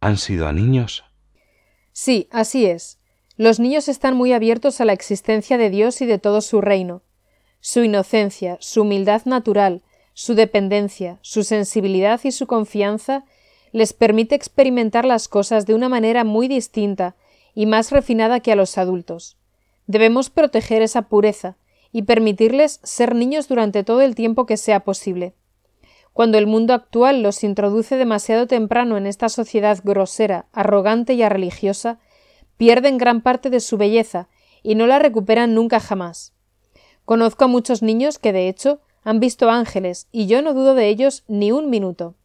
han 0.00 0.18
sido 0.18 0.48
a 0.48 0.52
niños? 0.52 1.04
Sí, 1.92 2.28
así 2.32 2.66
es. 2.66 3.00
Los 3.38 3.60
niños 3.60 3.88
están 3.88 4.14
muy 4.14 4.34
abiertos 4.34 4.82
a 4.82 4.84
la 4.84 4.92
existencia 4.92 5.56
de 5.56 5.70
Dios 5.70 6.02
y 6.02 6.06
de 6.06 6.18
todo 6.18 6.42
su 6.42 6.60
reino, 6.60 7.02
su 7.60 7.82
inocencia, 7.82 8.58
su 8.60 8.82
humildad 8.82 9.22
natural, 9.24 9.82
su 10.18 10.34
dependencia, 10.34 11.18
su 11.20 11.44
sensibilidad 11.44 12.18
y 12.24 12.32
su 12.32 12.46
confianza 12.46 13.26
les 13.70 13.92
permite 13.92 14.34
experimentar 14.34 15.04
las 15.04 15.28
cosas 15.28 15.66
de 15.66 15.74
una 15.74 15.90
manera 15.90 16.24
muy 16.24 16.48
distinta 16.48 17.16
y 17.54 17.66
más 17.66 17.90
refinada 17.90 18.40
que 18.40 18.50
a 18.50 18.56
los 18.56 18.78
adultos. 18.78 19.36
Debemos 19.86 20.30
proteger 20.30 20.80
esa 20.80 21.02
pureza 21.02 21.58
y 21.92 22.04
permitirles 22.04 22.80
ser 22.82 23.14
niños 23.14 23.46
durante 23.46 23.84
todo 23.84 24.00
el 24.00 24.14
tiempo 24.14 24.46
que 24.46 24.56
sea 24.56 24.80
posible. 24.80 25.34
Cuando 26.14 26.38
el 26.38 26.46
mundo 26.46 26.72
actual 26.72 27.22
los 27.22 27.44
introduce 27.44 27.96
demasiado 27.96 28.46
temprano 28.46 28.96
en 28.96 29.06
esta 29.06 29.28
sociedad 29.28 29.78
grosera, 29.84 30.46
arrogante 30.52 31.12
y 31.12 31.28
religiosa, 31.28 32.00
pierden 32.56 32.96
gran 32.96 33.20
parte 33.20 33.50
de 33.50 33.60
su 33.60 33.76
belleza 33.76 34.30
y 34.62 34.76
no 34.76 34.86
la 34.86 34.98
recuperan 34.98 35.52
nunca 35.52 35.78
jamás. 35.78 36.32
Conozco 37.04 37.44
a 37.44 37.48
muchos 37.48 37.82
niños 37.82 38.18
que, 38.18 38.32
de 38.32 38.48
hecho, 38.48 38.80
han 39.06 39.20
visto 39.20 39.50
ángeles, 39.50 40.08
y 40.10 40.26
yo 40.26 40.42
no 40.42 40.52
dudo 40.52 40.74
de 40.74 40.88
ellos 40.88 41.22
ni 41.28 41.52
un 41.52 41.70
minuto. 41.70 42.16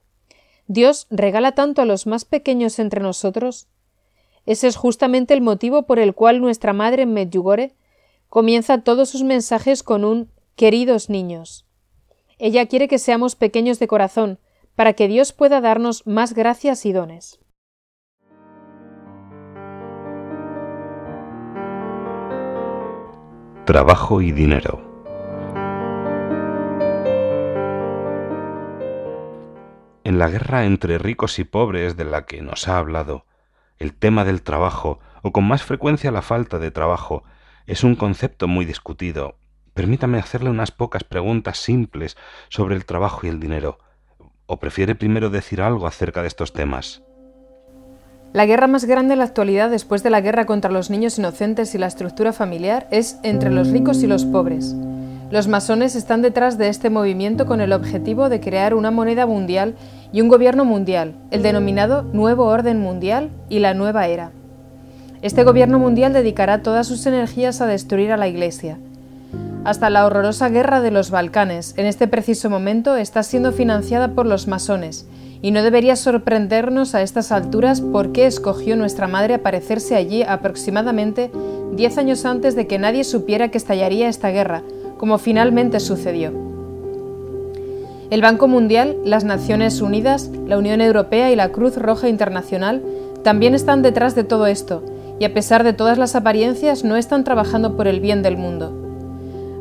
Dios 0.65 1.05
regala 1.11 1.51
tanto 1.51 1.83
a 1.83 1.85
los 1.85 2.07
más 2.07 2.25
pequeños 2.25 2.79
entre 2.79 3.01
nosotros. 3.01 3.67
Ese 4.47 4.65
es 4.65 4.77
justamente 4.77 5.35
el 5.35 5.41
motivo 5.41 5.83
por 5.83 5.99
el 5.99 6.15
cual 6.15 6.41
nuestra 6.41 6.73
madre 6.73 7.03
en 7.03 7.13
Medjugorje 7.13 7.75
comienza 8.29 8.81
todos 8.81 9.09
sus 9.09 9.21
mensajes 9.21 9.83
con 9.83 10.03
un 10.03 10.31
queridos 10.55 11.07
niños. 11.07 11.67
Ella 12.39 12.65
quiere 12.65 12.87
que 12.87 12.97
seamos 12.97 13.35
pequeños 13.35 13.77
de 13.77 13.85
corazón, 13.85 14.39
para 14.73 14.93
que 14.93 15.07
Dios 15.07 15.33
pueda 15.33 15.61
darnos 15.61 16.07
más 16.07 16.33
gracias 16.33 16.87
y 16.87 16.93
dones. 16.93 17.39
Trabajo 23.65 24.23
y 24.23 24.31
dinero. 24.31 24.90
En 30.11 30.19
la 30.19 30.29
guerra 30.29 30.65
entre 30.65 30.97
ricos 30.97 31.39
y 31.39 31.45
pobres 31.45 31.95
de 31.95 32.03
la 32.03 32.25
que 32.25 32.41
nos 32.41 32.67
ha 32.67 32.77
hablado, 32.77 33.23
el 33.79 33.93
tema 33.93 34.25
del 34.25 34.41
trabajo, 34.41 34.99
o 35.21 35.31
con 35.31 35.45
más 35.45 35.63
frecuencia 35.63 36.11
la 36.11 36.21
falta 36.21 36.59
de 36.59 36.69
trabajo, 36.69 37.23
es 37.65 37.85
un 37.85 37.95
concepto 37.95 38.49
muy 38.49 38.65
discutido. 38.65 39.37
Permítame 39.73 40.19
hacerle 40.19 40.49
unas 40.49 40.69
pocas 40.71 41.05
preguntas 41.05 41.59
simples 41.59 42.17
sobre 42.49 42.75
el 42.75 42.83
trabajo 42.83 43.25
y 43.25 43.29
el 43.29 43.39
dinero. 43.39 43.79
¿O 44.47 44.59
prefiere 44.59 44.95
primero 44.95 45.29
decir 45.29 45.61
algo 45.61 45.87
acerca 45.87 46.21
de 46.21 46.27
estos 46.27 46.51
temas? 46.51 47.01
La 48.33 48.45
guerra 48.45 48.67
más 48.67 48.83
grande 48.83 49.13
en 49.13 49.19
la 49.19 49.25
actualidad 49.25 49.69
después 49.69 50.03
de 50.03 50.09
la 50.09 50.19
guerra 50.19 50.45
contra 50.45 50.71
los 50.71 50.89
niños 50.89 51.19
inocentes 51.19 51.73
y 51.73 51.77
la 51.77 51.87
estructura 51.87 52.33
familiar 52.33 52.85
es 52.91 53.17
entre 53.23 53.49
los 53.49 53.69
ricos 53.69 54.03
y 54.03 54.07
los 54.07 54.25
pobres. 54.25 54.75
Los 55.31 55.47
masones 55.47 55.95
están 55.95 56.21
detrás 56.21 56.57
de 56.57 56.67
este 56.67 56.89
movimiento 56.89 57.45
con 57.45 57.61
el 57.61 57.71
objetivo 57.71 58.27
de 58.27 58.41
crear 58.41 58.73
una 58.73 58.91
moneda 58.91 59.25
mundial 59.25 59.75
y 60.11 60.21
un 60.21 60.27
gobierno 60.27 60.65
mundial, 60.65 61.15
el 61.31 61.41
denominado 61.41 62.03
Nuevo 62.03 62.45
Orden 62.45 62.79
Mundial 62.79 63.29
y 63.49 63.59
la 63.59 63.73
Nueva 63.73 64.07
Era. 64.07 64.31
Este 65.21 65.43
gobierno 65.43 65.79
mundial 65.79 66.13
dedicará 66.13 66.61
todas 66.61 66.87
sus 66.87 67.05
energías 67.05 67.61
a 67.61 67.67
destruir 67.67 68.11
a 68.11 68.17
la 68.17 68.27
Iglesia. 68.27 68.77
hasta 69.63 69.89
la 69.89 70.05
horrorosa 70.05 70.49
guerra 70.49 70.81
de 70.81 70.91
los 70.91 71.11
Balcanes, 71.11 71.73
en 71.77 71.85
este 71.85 72.07
preciso 72.07 72.49
momento 72.49 72.95
está 72.95 73.23
siendo 73.23 73.51
financiada 73.51 74.09
por 74.09 74.25
los 74.25 74.47
masones, 74.47 75.05
y 75.41 75.51
no 75.51 75.63
debería 75.63 75.95
sorprendernos 75.95 76.95
a 76.95 77.01
estas 77.01 77.31
alturas 77.31 77.81
por 77.81 78.11
qué 78.11 78.25
escogió 78.25 78.75
nuestra 78.75 79.07
madre 79.07 79.35
aparecerse 79.35 79.95
allí 79.95 80.23
aproximadamente 80.23 81.31
diez 81.73 81.97
años 81.97 82.25
antes 82.25 82.55
de 82.55 82.67
que 82.67 82.79
nadie 82.79 83.03
supiera 83.03 83.49
que 83.49 83.57
estallaría 83.57 84.09
esta 84.09 84.29
guerra, 84.29 84.63
como 84.97 85.17
finalmente 85.17 85.79
sucedió. 85.79 86.50
El 88.11 88.21
Banco 88.21 88.49
Mundial, 88.49 88.97
las 89.05 89.23
Naciones 89.23 89.79
Unidas, 89.79 90.29
la 90.45 90.57
Unión 90.57 90.81
Europea 90.81 91.31
y 91.31 91.37
la 91.37 91.53
Cruz 91.53 91.77
Roja 91.77 92.09
Internacional 92.09 92.83
también 93.23 93.55
están 93.55 93.83
detrás 93.83 94.15
de 94.15 94.25
todo 94.25 94.47
esto, 94.47 94.83
y 95.17 95.23
a 95.23 95.33
pesar 95.33 95.63
de 95.63 95.71
todas 95.71 95.97
las 95.97 96.13
apariencias 96.13 96.83
no 96.83 96.97
están 96.97 97.23
trabajando 97.23 97.77
por 97.77 97.87
el 97.87 98.01
bien 98.01 98.21
del 98.21 98.35
mundo. 98.35 98.73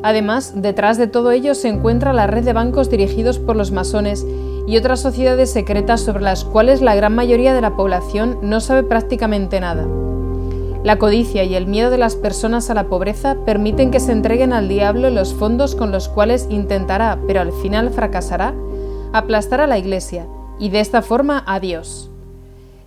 Además, 0.03 0.55
detrás 0.57 0.99
de 0.99 1.07
todo 1.07 1.31
ello 1.31 1.55
se 1.55 1.69
encuentra 1.69 2.13
la 2.13 2.27
red 2.27 2.43
de 2.43 2.53
bancos 2.53 2.91
dirigidos 2.91 3.39
por 3.39 3.55
los 3.55 3.71
masones 3.71 4.27
y 4.67 4.77
otras 4.77 4.99
sociedades 4.99 5.53
secretas 5.53 6.01
sobre 6.01 6.25
las 6.25 6.45
cuales 6.45 6.83
la 6.83 6.97
gran 6.97 7.15
mayoría 7.15 7.55
de 7.55 7.61
la 7.61 7.77
población 7.77 8.37
no 8.43 8.59
sabe 8.59 8.83
prácticamente 8.83 9.61
nada. 9.61 9.87
La 10.83 10.97
codicia 10.97 11.45
y 11.45 11.55
el 11.55 11.67
miedo 11.67 11.91
de 11.91 11.99
las 11.99 12.17
personas 12.17 12.71
a 12.71 12.75
la 12.75 12.85
pobreza 12.85 13.37
permiten 13.45 13.91
que 13.91 14.01
se 14.01 14.13
entreguen 14.13 14.55
al 14.55 14.67
diablo 14.67 15.11
los 15.11 15.35
fondos 15.35 15.75
con 15.75 15.93
los 15.93 16.09
cuales 16.09 16.47
intentará, 16.49 17.19
pero 17.27 17.43
al 17.43 17.53
final 17.53 17.91
fracasará, 17.91 18.55
aplastar 19.13 19.61
a 19.61 19.67
la 19.67 19.77
Iglesia 19.77 20.27
y 20.59 20.71
de 20.71 20.81
esta 20.81 21.03
forma 21.03 21.45
a 21.47 21.61
Dios. 21.61 22.11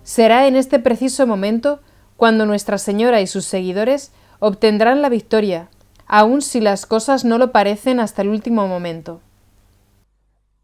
Será 0.02 0.48
en 0.48 0.56
este 0.56 0.80
preciso 0.80 1.24
momento 1.28 1.80
cuando 2.16 2.46
Nuestra 2.46 2.78
Señora 2.78 3.20
y 3.20 3.28
sus 3.28 3.44
seguidores 3.44 4.10
obtendrán 4.40 5.00
la 5.00 5.08
victoria, 5.08 5.68
aun 6.08 6.42
si 6.42 6.60
las 6.60 6.86
cosas 6.86 7.24
no 7.24 7.38
lo 7.38 7.52
parecen 7.52 8.00
hasta 8.00 8.22
el 8.22 8.28
último 8.28 8.66
momento. 8.66 9.20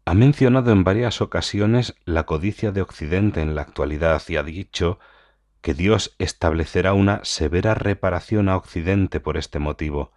Ha 0.03 0.13
mencionado 0.13 0.73
en 0.73 0.83
varias 0.83 1.21
ocasiones 1.21 1.95
la 2.03 2.25
codicia 2.25 2.73
de 2.73 2.81
Occidente 2.81 3.41
en 3.41 3.55
la 3.55 3.61
actualidad 3.61 4.21
y 4.27 4.35
ha 4.35 4.43
dicho 4.43 4.99
que 5.61 5.73
Dios 5.73 6.15
establecerá 6.17 6.93
una 6.93 7.23
severa 7.23 7.75
reparación 7.75 8.49
a 8.49 8.57
Occidente 8.57 9.19
por 9.19 9.37
este 9.37 9.59
motivo. 9.59 10.11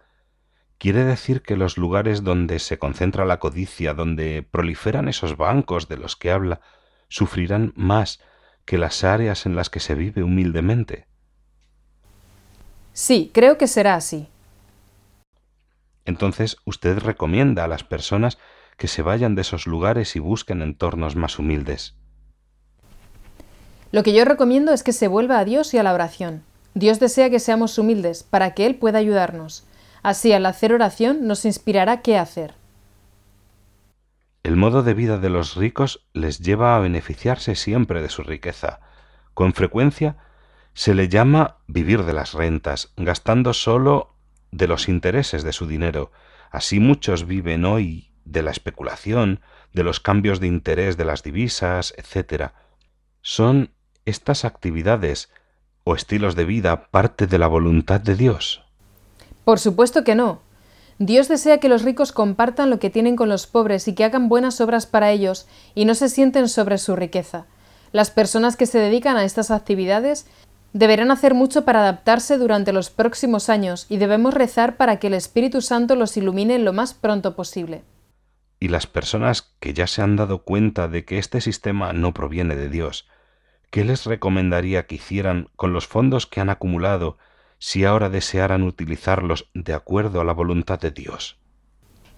Quiere 0.77 1.03
decir 1.03 1.41
que 1.41 1.55
los 1.55 1.77
lugares 1.77 2.23
donde 2.23 2.59
se 2.59 2.79
concentra 2.79 3.25
la 3.25 3.39
codicia, 3.39 3.93
donde 3.93 4.43
proliferan 4.43 5.07
esos 5.07 5.37
bancos 5.37 5.87
de 5.87 5.97
los 5.97 6.15
que 6.15 6.31
habla, 6.31 6.61
sufrirán 7.07 7.73
más 7.75 8.19
que 8.65 8.77
las 8.77 9.03
áreas 9.03 9.45
en 9.45 9.55
las 9.55 9.69
que 9.69 9.79
se 9.79 9.95
vive 9.95 10.23
humildemente. 10.23 11.07
Sí, 12.93 13.29
creo 13.33 13.57
que 13.57 13.67
será 13.67 13.95
así. 13.95 14.27
Entonces 16.05 16.57
usted 16.65 16.99
recomienda 16.99 17.63
a 17.63 17.67
las 17.67 17.83
personas 17.83 18.37
que 18.77 18.87
se 18.87 19.01
vayan 19.01 19.35
de 19.35 19.41
esos 19.41 19.67
lugares 19.67 20.15
y 20.15 20.19
busquen 20.19 20.61
entornos 20.61 21.15
más 21.15 21.39
humildes. 21.39 21.95
Lo 23.95 24.03
que 24.03 24.11
yo 24.11 24.25
recomiendo 24.25 24.73
es 24.73 24.83
que 24.83 24.91
se 24.91 25.07
vuelva 25.07 25.39
a 25.39 25.45
Dios 25.45 25.73
y 25.73 25.77
a 25.77 25.83
la 25.83 25.93
oración. 25.93 26.43
Dios 26.73 26.99
desea 26.99 27.29
que 27.29 27.39
seamos 27.39 27.79
humildes 27.79 28.23
para 28.23 28.53
que 28.53 28.65
Él 28.65 28.75
pueda 28.75 28.99
ayudarnos. 28.99 29.65
Así, 30.03 30.33
al 30.33 30.45
hacer 30.47 30.73
oración, 30.73 31.25
nos 31.27 31.45
inspirará 31.45 32.01
qué 32.01 32.17
hacer. 32.17 32.55
El 34.43 34.57
modo 34.57 34.83
de 34.83 34.93
vida 34.93 35.17
de 35.17 35.29
los 35.29 35.55
ricos 35.55 36.05
les 36.11 36.39
lleva 36.39 36.75
a 36.75 36.79
beneficiarse 36.79 37.55
siempre 37.55 38.01
de 38.01 38.09
su 38.09 38.23
riqueza. 38.23 38.81
Con 39.33 39.53
frecuencia 39.53 40.17
se 40.73 40.93
le 40.93 41.07
llama 41.07 41.59
vivir 41.67 42.03
de 42.03 42.11
las 42.11 42.33
rentas, 42.33 42.91
gastando 42.97 43.53
solo 43.53 44.13
de 44.51 44.67
los 44.67 44.89
intereses 44.89 45.41
de 45.41 45.53
su 45.53 45.67
dinero. 45.67 46.11
Así 46.51 46.81
muchos 46.81 47.27
viven 47.27 47.63
hoy 47.63 48.11
de 48.25 48.41
la 48.41 48.51
especulación, 48.51 49.39
de 49.71 49.83
los 49.85 50.01
cambios 50.01 50.41
de 50.41 50.47
interés 50.47 50.97
de 50.97 51.05
las 51.05 51.23
divisas, 51.23 51.93
etc. 51.95 52.51
¿Son 53.21 53.71
estas 54.05 54.45
actividades 54.45 55.29
o 55.83 55.95
estilos 55.95 56.35
de 56.35 56.45
vida 56.45 56.87
parte 56.91 57.27
de 57.27 57.37
la 57.37 57.47
voluntad 57.47 58.01
de 58.01 58.15
Dios? 58.15 58.63
Por 59.43 59.59
supuesto 59.59 60.03
que 60.03 60.15
no. 60.15 60.41
Dios 60.97 61.27
desea 61.27 61.59
que 61.59 61.69
los 61.69 61.83
ricos 61.83 62.11
compartan 62.11 62.69
lo 62.69 62.79
que 62.79 62.89
tienen 62.89 63.15
con 63.15 63.27
los 63.27 63.47
pobres 63.47 63.87
y 63.87 63.93
que 63.93 64.05
hagan 64.05 64.29
buenas 64.29 64.61
obras 64.61 64.85
para 64.85 65.11
ellos 65.11 65.47
y 65.75 65.85
no 65.85 65.93
se 65.93 66.09
sienten 66.09 66.47
sobre 66.47 66.77
su 66.77 66.95
riqueza. 66.95 67.45
Las 67.91 68.11
personas 68.11 68.55
que 68.55 68.65
se 68.65 68.79
dedican 68.79 69.17
a 69.17 69.25
estas 69.25 69.51
actividades 69.51 70.25
deberán 70.73 71.11
hacer 71.11 71.33
mucho 71.33 71.63
para 71.63 71.79
adaptarse 71.79 72.37
durante 72.37 72.73
los 72.73 72.89
próximos 72.89 73.49
años 73.49 73.85
y 73.89 73.97
debemos 73.97 74.33
rezar 74.33 74.77
para 74.77 74.99
que 74.99 75.07
el 75.07 75.13
Espíritu 75.13 75.61
Santo 75.61 75.95
los 75.95 76.17
ilumine 76.17 76.59
lo 76.59 76.73
más 76.73 76.93
pronto 76.93 77.35
posible. 77.35 77.83
Y 78.59 78.69
las 78.69 78.87
personas 78.87 79.53
que 79.59 79.73
ya 79.73 79.87
se 79.87 80.01
han 80.01 80.15
dado 80.15 80.43
cuenta 80.43 80.87
de 80.87 81.05
que 81.05 81.17
este 81.17 81.39
sistema 81.39 81.93
no 81.93 82.13
proviene 82.13 82.55
de 82.55 82.69
Dios, 82.69 83.07
¿qué 83.69 83.83
les 83.83 84.05
recomendaría 84.05 84.85
que 84.85 84.95
hicieran 84.95 85.49
con 85.55 85.73
los 85.73 85.87
fondos 85.87 86.25
que 86.25 86.41
han 86.41 86.49
acumulado 86.49 87.17
si 87.59 87.85
ahora 87.85 88.09
desearan 88.09 88.63
utilizarlos 88.63 89.49
de 89.53 89.73
acuerdo 89.73 90.21
a 90.21 90.23
la 90.23 90.33
voluntad 90.33 90.79
de 90.79 90.91
Dios? 90.91 91.37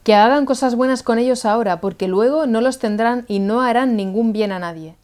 Que 0.03 0.15
hagan 0.15 0.45
cosas 0.45 0.75
buenas 0.75 1.03
con 1.03 1.19
ellos 1.19 1.45
ahora, 1.45 1.81
porque 1.81 2.07
luego 2.07 2.47
no 2.47 2.61
los 2.61 2.79
tendrán 2.79 3.25
y 3.27 3.39
no 3.39 3.61
harán 3.61 3.95
ningún 3.95 4.33
bien 4.33 4.51
a 4.51 4.59
nadie. 4.59 4.95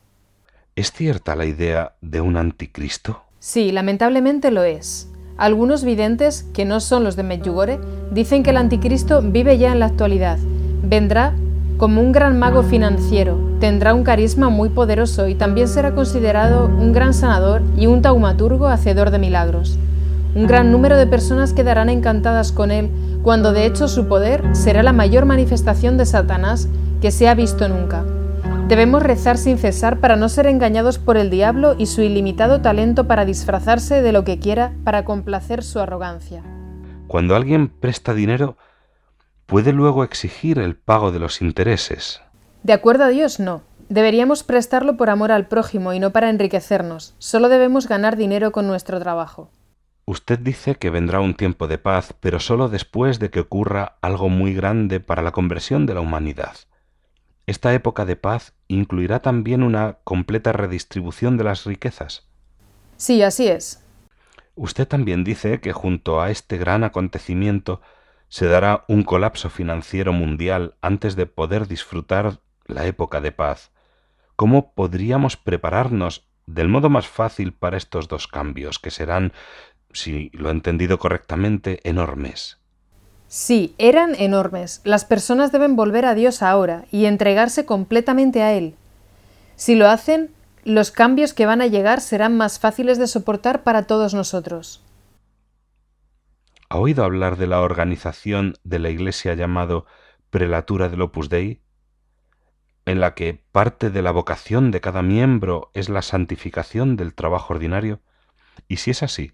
¿Es 0.75 0.91
cierta 0.91 1.35
la 1.35 1.45
idea 1.45 1.95
de 2.01 2.21
un 2.21 2.37
anticristo? 2.37 3.23
Sí, 3.39 3.71
lamentablemente 3.71 4.49
lo 4.49 4.63
es. 4.63 5.09
Algunos 5.37 5.83
videntes, 5.83 6.43
que 6.53 6.65
no 6.65 6.79
son 6.79 7.03
los 7.03 7.15
de 7.15 7.23
Medjugorje, 7.23 7.79
dicen 8.11 8.43
que 8.43 8.51
el 8.51 8.57
anticristo 8.57 9.21
vive 9.21 9.57
ya 9.57 9.71
en 9.71 9.79
la 9.79 9.87
actualidad. 9.87 10.37
Vendrá 10.83 11.35
como 11.77 12.01
un 12.01 12.11
gran 12.11 12.39
mago 12.39 12.63
financiero, 12.63 13.37
tendrá 13.63 13.93
un 13.93 14.03
carisma 14.03 14.49
muy 14.49 14.67
poderoso 14.67 15.29
y 15.29 15.35
también 15.35 15.69
será 15.69 15.95
considerado 15.95 16.65
un 16.65 16.91
gran 16.91 17.13
sanador 17.13 17.61
y 17.77 17.87
un 17.87 18.01
taumaturgo 18.01 18.67
hacedor 18.67 19.09
de 19.09 19.19
milagros. 19.19 19.79
Un 20.35 20.47
gran 20.47 20.69
número 20.69 20.97
de 20.97 21.07
personas 21.07 21.53
quedarán 21.53 21.87
encantadas 21.87 22.51
con 22.51 22.71
él, 22.71 22.89
cuando 23.23 23.53
de 23.53 23.65
hecho 23.65 23.87
su 23.87 24.09
poder 24.09 24.43
será 24.53 24.83
la 24.83 24.91
mayor 24.91 25.25
manifestación 25.25 25.97
de 25.97 26.05
Satanás 26.05 26.67
que 27.01 27.09
se 27.09 27.29
ha 27.29 27.35
visto 27.35 27.69
nunca. 27.69 28.03
Debemos 28.67 29.01
rezar 29.01 29.37
sin 29.37 29.57
cesar 29.57 30.01
para 30.01 30.17
no 30.17 30.27
ser 30.27 30.47
engañados 30.47 30.99
por 30.99 31.15
el 31.15 31.29
diablo 31.29 31.73
y 31.77 31.85
su 31.85 32.01
ilimitado 32.01 32.59
talento 32.59 33.07
para 33.07 33.23
disfrazarse 33.23 34.01
de 34.01 34.11
lo 34.11 34.25
que 34.25 34.39
quiera 34.39 34.73
para 34.83 35.05
complacer 35.05 35.63
su 35.63 35.79
arrogancia. 35.79 36.43
Cuando 37.07 37.33
alguien 37.33 37.69
presta 37.69 38.13
dinero, 38.13 38.57
puede 39.45 39.71
luego 39.71 40.03
exigir 40.03 40.59
el 40.59 40.75
pago 40.75 41.13
de 41.13 41.19
los 41.19 41.41
intereses. 41.41 42.22
De 42.63 42.71
acuerdo 42.71 43.03
a 43.03 43.09
Dios, 43.09 43.41
no. 43.41 43.61
Deberíamos 43.89 44.43
prestarlo 44.43 44.95
por 44.95 45.09
amor 45.09 45.33
al 45.33 45.47
prójimo 45.47 45.93
y 45.93 45.99
no 45.99 46.11
para 46.11 46.29
enriquecernos. 46.29 47.13
Solo 47.19 47.49
debemos 47.49 47.89
ganar 47.89 48.15
dinero 48.15 48.53
con 48.53 48.67
nuestro 48.67 49.01
trabajo. 49.01 49.51
Usted 50.05 50.39
dice 50.39 50.75
que 50.75 50.89
vendrá 50.89 51.19
un 51.19 51.33
tiempo 51.33 51.67
de 51.67 51.77
paz, 51.77 52.13
pero 52.21 52.39
solo 52.39 52.69
después 52.69 53.19
de 53.19 53.29
que 53.29 53.41
ocurra 53.41 53.97
algo 54.01 54.29
muy 54.29 54.53
grande 54.53 55.01
para 55.01 55.21
la 55.21 55.31
conversión 55.31 55.85
de 55.85 55.93
la 55.93 55.99
humanidad. 55.99 56.55
Esta 57.47 57.73
época 57.73 58.05
de 58.05 58.15
paz 58.15 58.53
incluirá 58.69 59.21
también 59.21 59.61
una 59.61 59.97
completa 60.05 60.53
redistribución 60.53 61.35
de 61.37 61.43
las 61.43 61.65
riquezas. 61.65 62.25
Sí, 62.95 63.21
así 63.21 63.49
es. 63.49 63.83
Usted 64.55 64.87
también 64.87 65.25
dice 65.25 65.59
que 65.59 65.73
junto 65.73 66.21
a 66.21 66.31
este 66.31 66.57
gran 66.57 66.85
acontecimiento 66.85 67.81
se 68.29 68.47
dará 68.47 68.85
un 68.87 69.03
colapso 69.03 69.49
financiero 69.49 70.13
mundial 70.13 70.75
antes 70.81 71.15
de 71.15 71.25
poder 71.25 71.67
disfrutar 71.67 72.39
la 72.65 72.85
época 72.85 73.21
de 73.21 73.31
paz. 73.31 73.71
¿Cómo 74.35 74.73
podríamos 74.73 75.37
prepararnos 75.37 76.27
del 76.45 76.67
modo 76.69 76.89
más 76.89 77.07
fácil 77.07 77.53
para 77.53 77.77
estos 77.77 78.07
dos 78.07 78.27
cambios, 78.27 78.79
que 78.79 78.91
serán, 78.91 79.33
si 79.91 80.29
lo 80.33 80.49
he 80.49 80.51
entendido 80.51 80.99
correctamente, 80.99 81.79
enormes? 81.83 82.59
Sí, 83.27 83.73
eran 83.79 84.13
enormes. 84.15 84.81
Las 84.83 85.05
personas 85.05 85.51
deben 85.51 85.75
volver 85.75 86.05
a 86.05 86.13
Dios 86.13 86.43
ahora 86.43 86.85
y 86.91 87.05
entregarse 87.05 87.65
completamente 87.65 88.43
a 88.43 88.53
Él. 88.53 88.75
Si 89.55 89.73
lo 89.73 89.89
hacen, 89.89 90.29
los 90.63 90.91
cambios 90.91 91.33
que 91.33 91.47
van 91.47 91.61
a 91.61 91.65
llegar 91.65 91.99
serán 91.99 92.37
más 92.37 92.59
fáciles 92.59 92.99
de 92.99 93.07
soportar 93.07 93.63
para 93.63 93.87
todos 93.87 94.13
nosotros. 94.13 94.83
¿Ha 96.69 96.77
oído 96.77 97.03
hablar 97.03 97.37
de 97.37 97.47
la 97.47 97.61
organización 97.61 98.53
de 98.63 98.77
la 98.79 98.91
Iglesia 98.91 99.33
llamado 99.33 99.87
Prelatura 100.29 100.89
del 100.89 101.01
Opus 101.01 101.29
Dei? 101.29 101.62
En 102.85 102.99
la 102.99 103.13
que 103.13 103.41
parte 103.51 103.89
de 103.89 104.01
la 104.01 104.11
vocación 104.11 104.71
de 104.71 104.81
cada 104.81 105.01
miembro 105.01 105.71
es 105.73 105.89
la 105.89 106.01
santificación 106.01 106.95
del 106.95 107.13
trabajo 107.13 107.53
ordinario? 107.53 108.01
Y 108.67 108.77
si 108.77 108.91
es 108.91 109.03
así, 109.03 109.33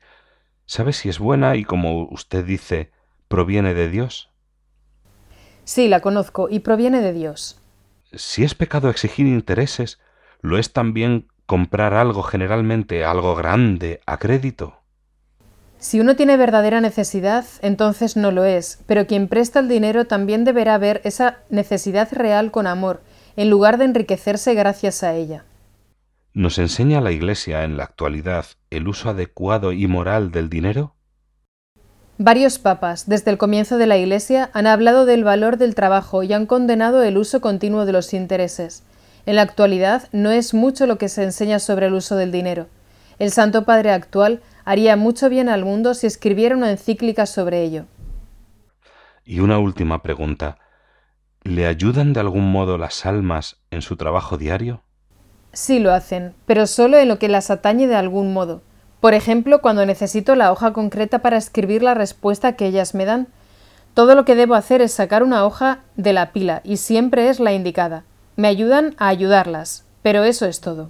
¿sabe 0.66 0.94
si 0.94 1.10
es 1.10 1.20
buena 1.20 1.56
y, 1.56 1.64
como 1.64 2.04
usted 2.10 2.46
dice, 2.46 2.92
proviene 3.28 3.74
de 3.74 3.90
Dios? 3.90 4.32
Sí, 5.64 5.88
la 5.88 6.00
conozco 6.00 6.48
y 6.50 6.60
proviene 6.60 7.02
de 7.02 7.14
Dios. 7.14 7.60
Si 8.14 8.44
es 8.44 8.56
pecado 8.56 8.90
exigir 8.90 9.28
intereses, 9.28 10.00
¿lo 10.42 10.58
es 10.58 10.74
también 10.74 11.28
comprar 11.46 11.94
algo 11.94 12.24
generalmente, 12.24 13.06
algo 13.06 13.36
grande, 13.36 14.02
a 14.06 14.18
crédito? 14.18 14.80
Si 15.80 16.00
uno 16.00 16.16
tiene 16.16 16.36
verdadera 16.36 16.82
necesidad, 16.82 17.46
entonces 17.62 18.18
no 18.18 18.32
lo 18.32 18.44
es, 18.44 18.80
pero 18.86 19.08
quien 19.08 19.30
presta 19.30 19.60
el 19.60 19.70
dinero 19.70 20.06
también 20.06 20.44
deberá 20.44 20.78
ver 20.78 21.02
esa 21.06 21.38
necesidad 21.50 22.10
real 22.12 22.52
con 22.52 22.68
amor, 22.68 23.02
en 23.36 23.50
lugar 23.50 23.78
de 23.78 23.86
enriquecerse 23.86 24.54
gracias 24.54 25.04
a 25.04 25.14
ella. 25.16 25.46
¿Nos 26.34 26.58
enseña 26.58 27.02
la 27.02 27.12
Iglesia 27.12 27.64
en 27.64 27.78
la 27.78 27.84
actualidad 27.84 28.46
el 28.70 28.88
uso 28.88 29.10
adecuado 29.10 29.74
y 29.74 29.88
moral 29.88 30.32
del 30.32 30.50
dinero? 30.50 30.96
Varios 32.18 32.60
papas, 32.60 33.08
desde 33.08 33.32
el 33.32 33.38
comienzo 33.38 33.78
de 33.78 33.88
la 33.88 33.98
Iglesia, 33.98 34.50
han 34.54 34.68
hablado 34.68 35.06
del 35.06 35.24
valor 35.24 35.58
del 35.58 35.74
trabajo 35.74 36.22
y 36.22 36.34
han 36.34 36.46
condenado 36.46 37.02
el 37.02 37.18
uso 37.18 37.42
continuo 37.42 37.86
de 37.86 37.94
los 37.94 38.14
intereses. 38.14 38.84
En 39.26 39.36
la 39.36 39.42
actualidad 39.42 40.10
no 40.12 40.32
es 40.32 40.54
mucho 40.54 40.86
lo 40.86 40.98
que 40.98 41.10
se 41.10 41.24
enseña 41.24 41.60
sobre 41.60 41.88
el 41.88 41.94
uso 41.94 42.16
del 42.16 42.32
dinero. 42.32 42.68
El 43.20 43.32
Santo 43.32 43.64
Padre 43.64 43.92
actual 43.92 44.42
haría 44.66 44.96
mucho 44.96 45.30
bien 45.30 45.50
al 45.50 45.66
mundo 45.66 45.94
si 45.94 46.08
escribiera 46.08 46.56
una 46.56 46.72
encíclica 46.72 47.26
sobre 47.26 47.64
ello. 47.64 47.86
Y 49.24 49.40
una 49.40 49.58
última 49.58 50.02
pregunta. 50.02 50.58
¿Le 51.44 51.68
ayudan 51.68 52.14
de 52.14 52.20
algún 52.20 52.52
modo 52.52 52.78
las 52.78 53.06
almas 53.06 53.58
en 53.72 53.82
su 53.82 53.96
trabajo 53.96 54.38
diario? 54.38 54.84
Sí 55.54 55.80
lo 55.80 55.94
hacen, 55.94 56.34
pero 56.46 56.68
solo 56.68 56.98
en 56.98 57.08
lo 57.08 57.18
que 57.18 57.30
las 57.30 57.50
atañe 57.50 57.88
de 57.88 57.96
algún 57.96 58.34
modo. 58.34 58.62
Por 59.00 59.14
ejemplo, 59.14 59.62
cuando 59.62 59.86
necesito 59.86 60.36
la 60.36 60.52
hoja 60.52 60.74
concreta 60.74 61.20
para 61.20 61.38
escribir 61.38 61.82
la 61.82 61.94
respuesta 61.94 62.54
que 62.54 62.66
ellas 62.66 62.94
me 62.94 63.06
dan. 63.06 63.28
Todo 63.94 64.16
lo 64.16 64.26
que 64.26 64.36
debo 64.36 64.56
hacer 64.56 64.82
es 64.82 64.94
sacar 64.94 65.24
una 65.24 65.46
hoja 65.46 65.80
de 65.96 66.14
la 66.14 66.32
pila 66.34 66.62
y 66.64 66.78
siempre 66.78 67.30
es 67.30 67.40
la 67.40 67.54
indicada. 67.54 68.04
Me 68.36 68.48
ayudan 68.48 68.96
a 68.98 69.08
ayudarlas, 69.08 69.86
pero 70.02 70.24
eso 70.24 70.46
es 70.46 70.62
todo. 70.62 70.90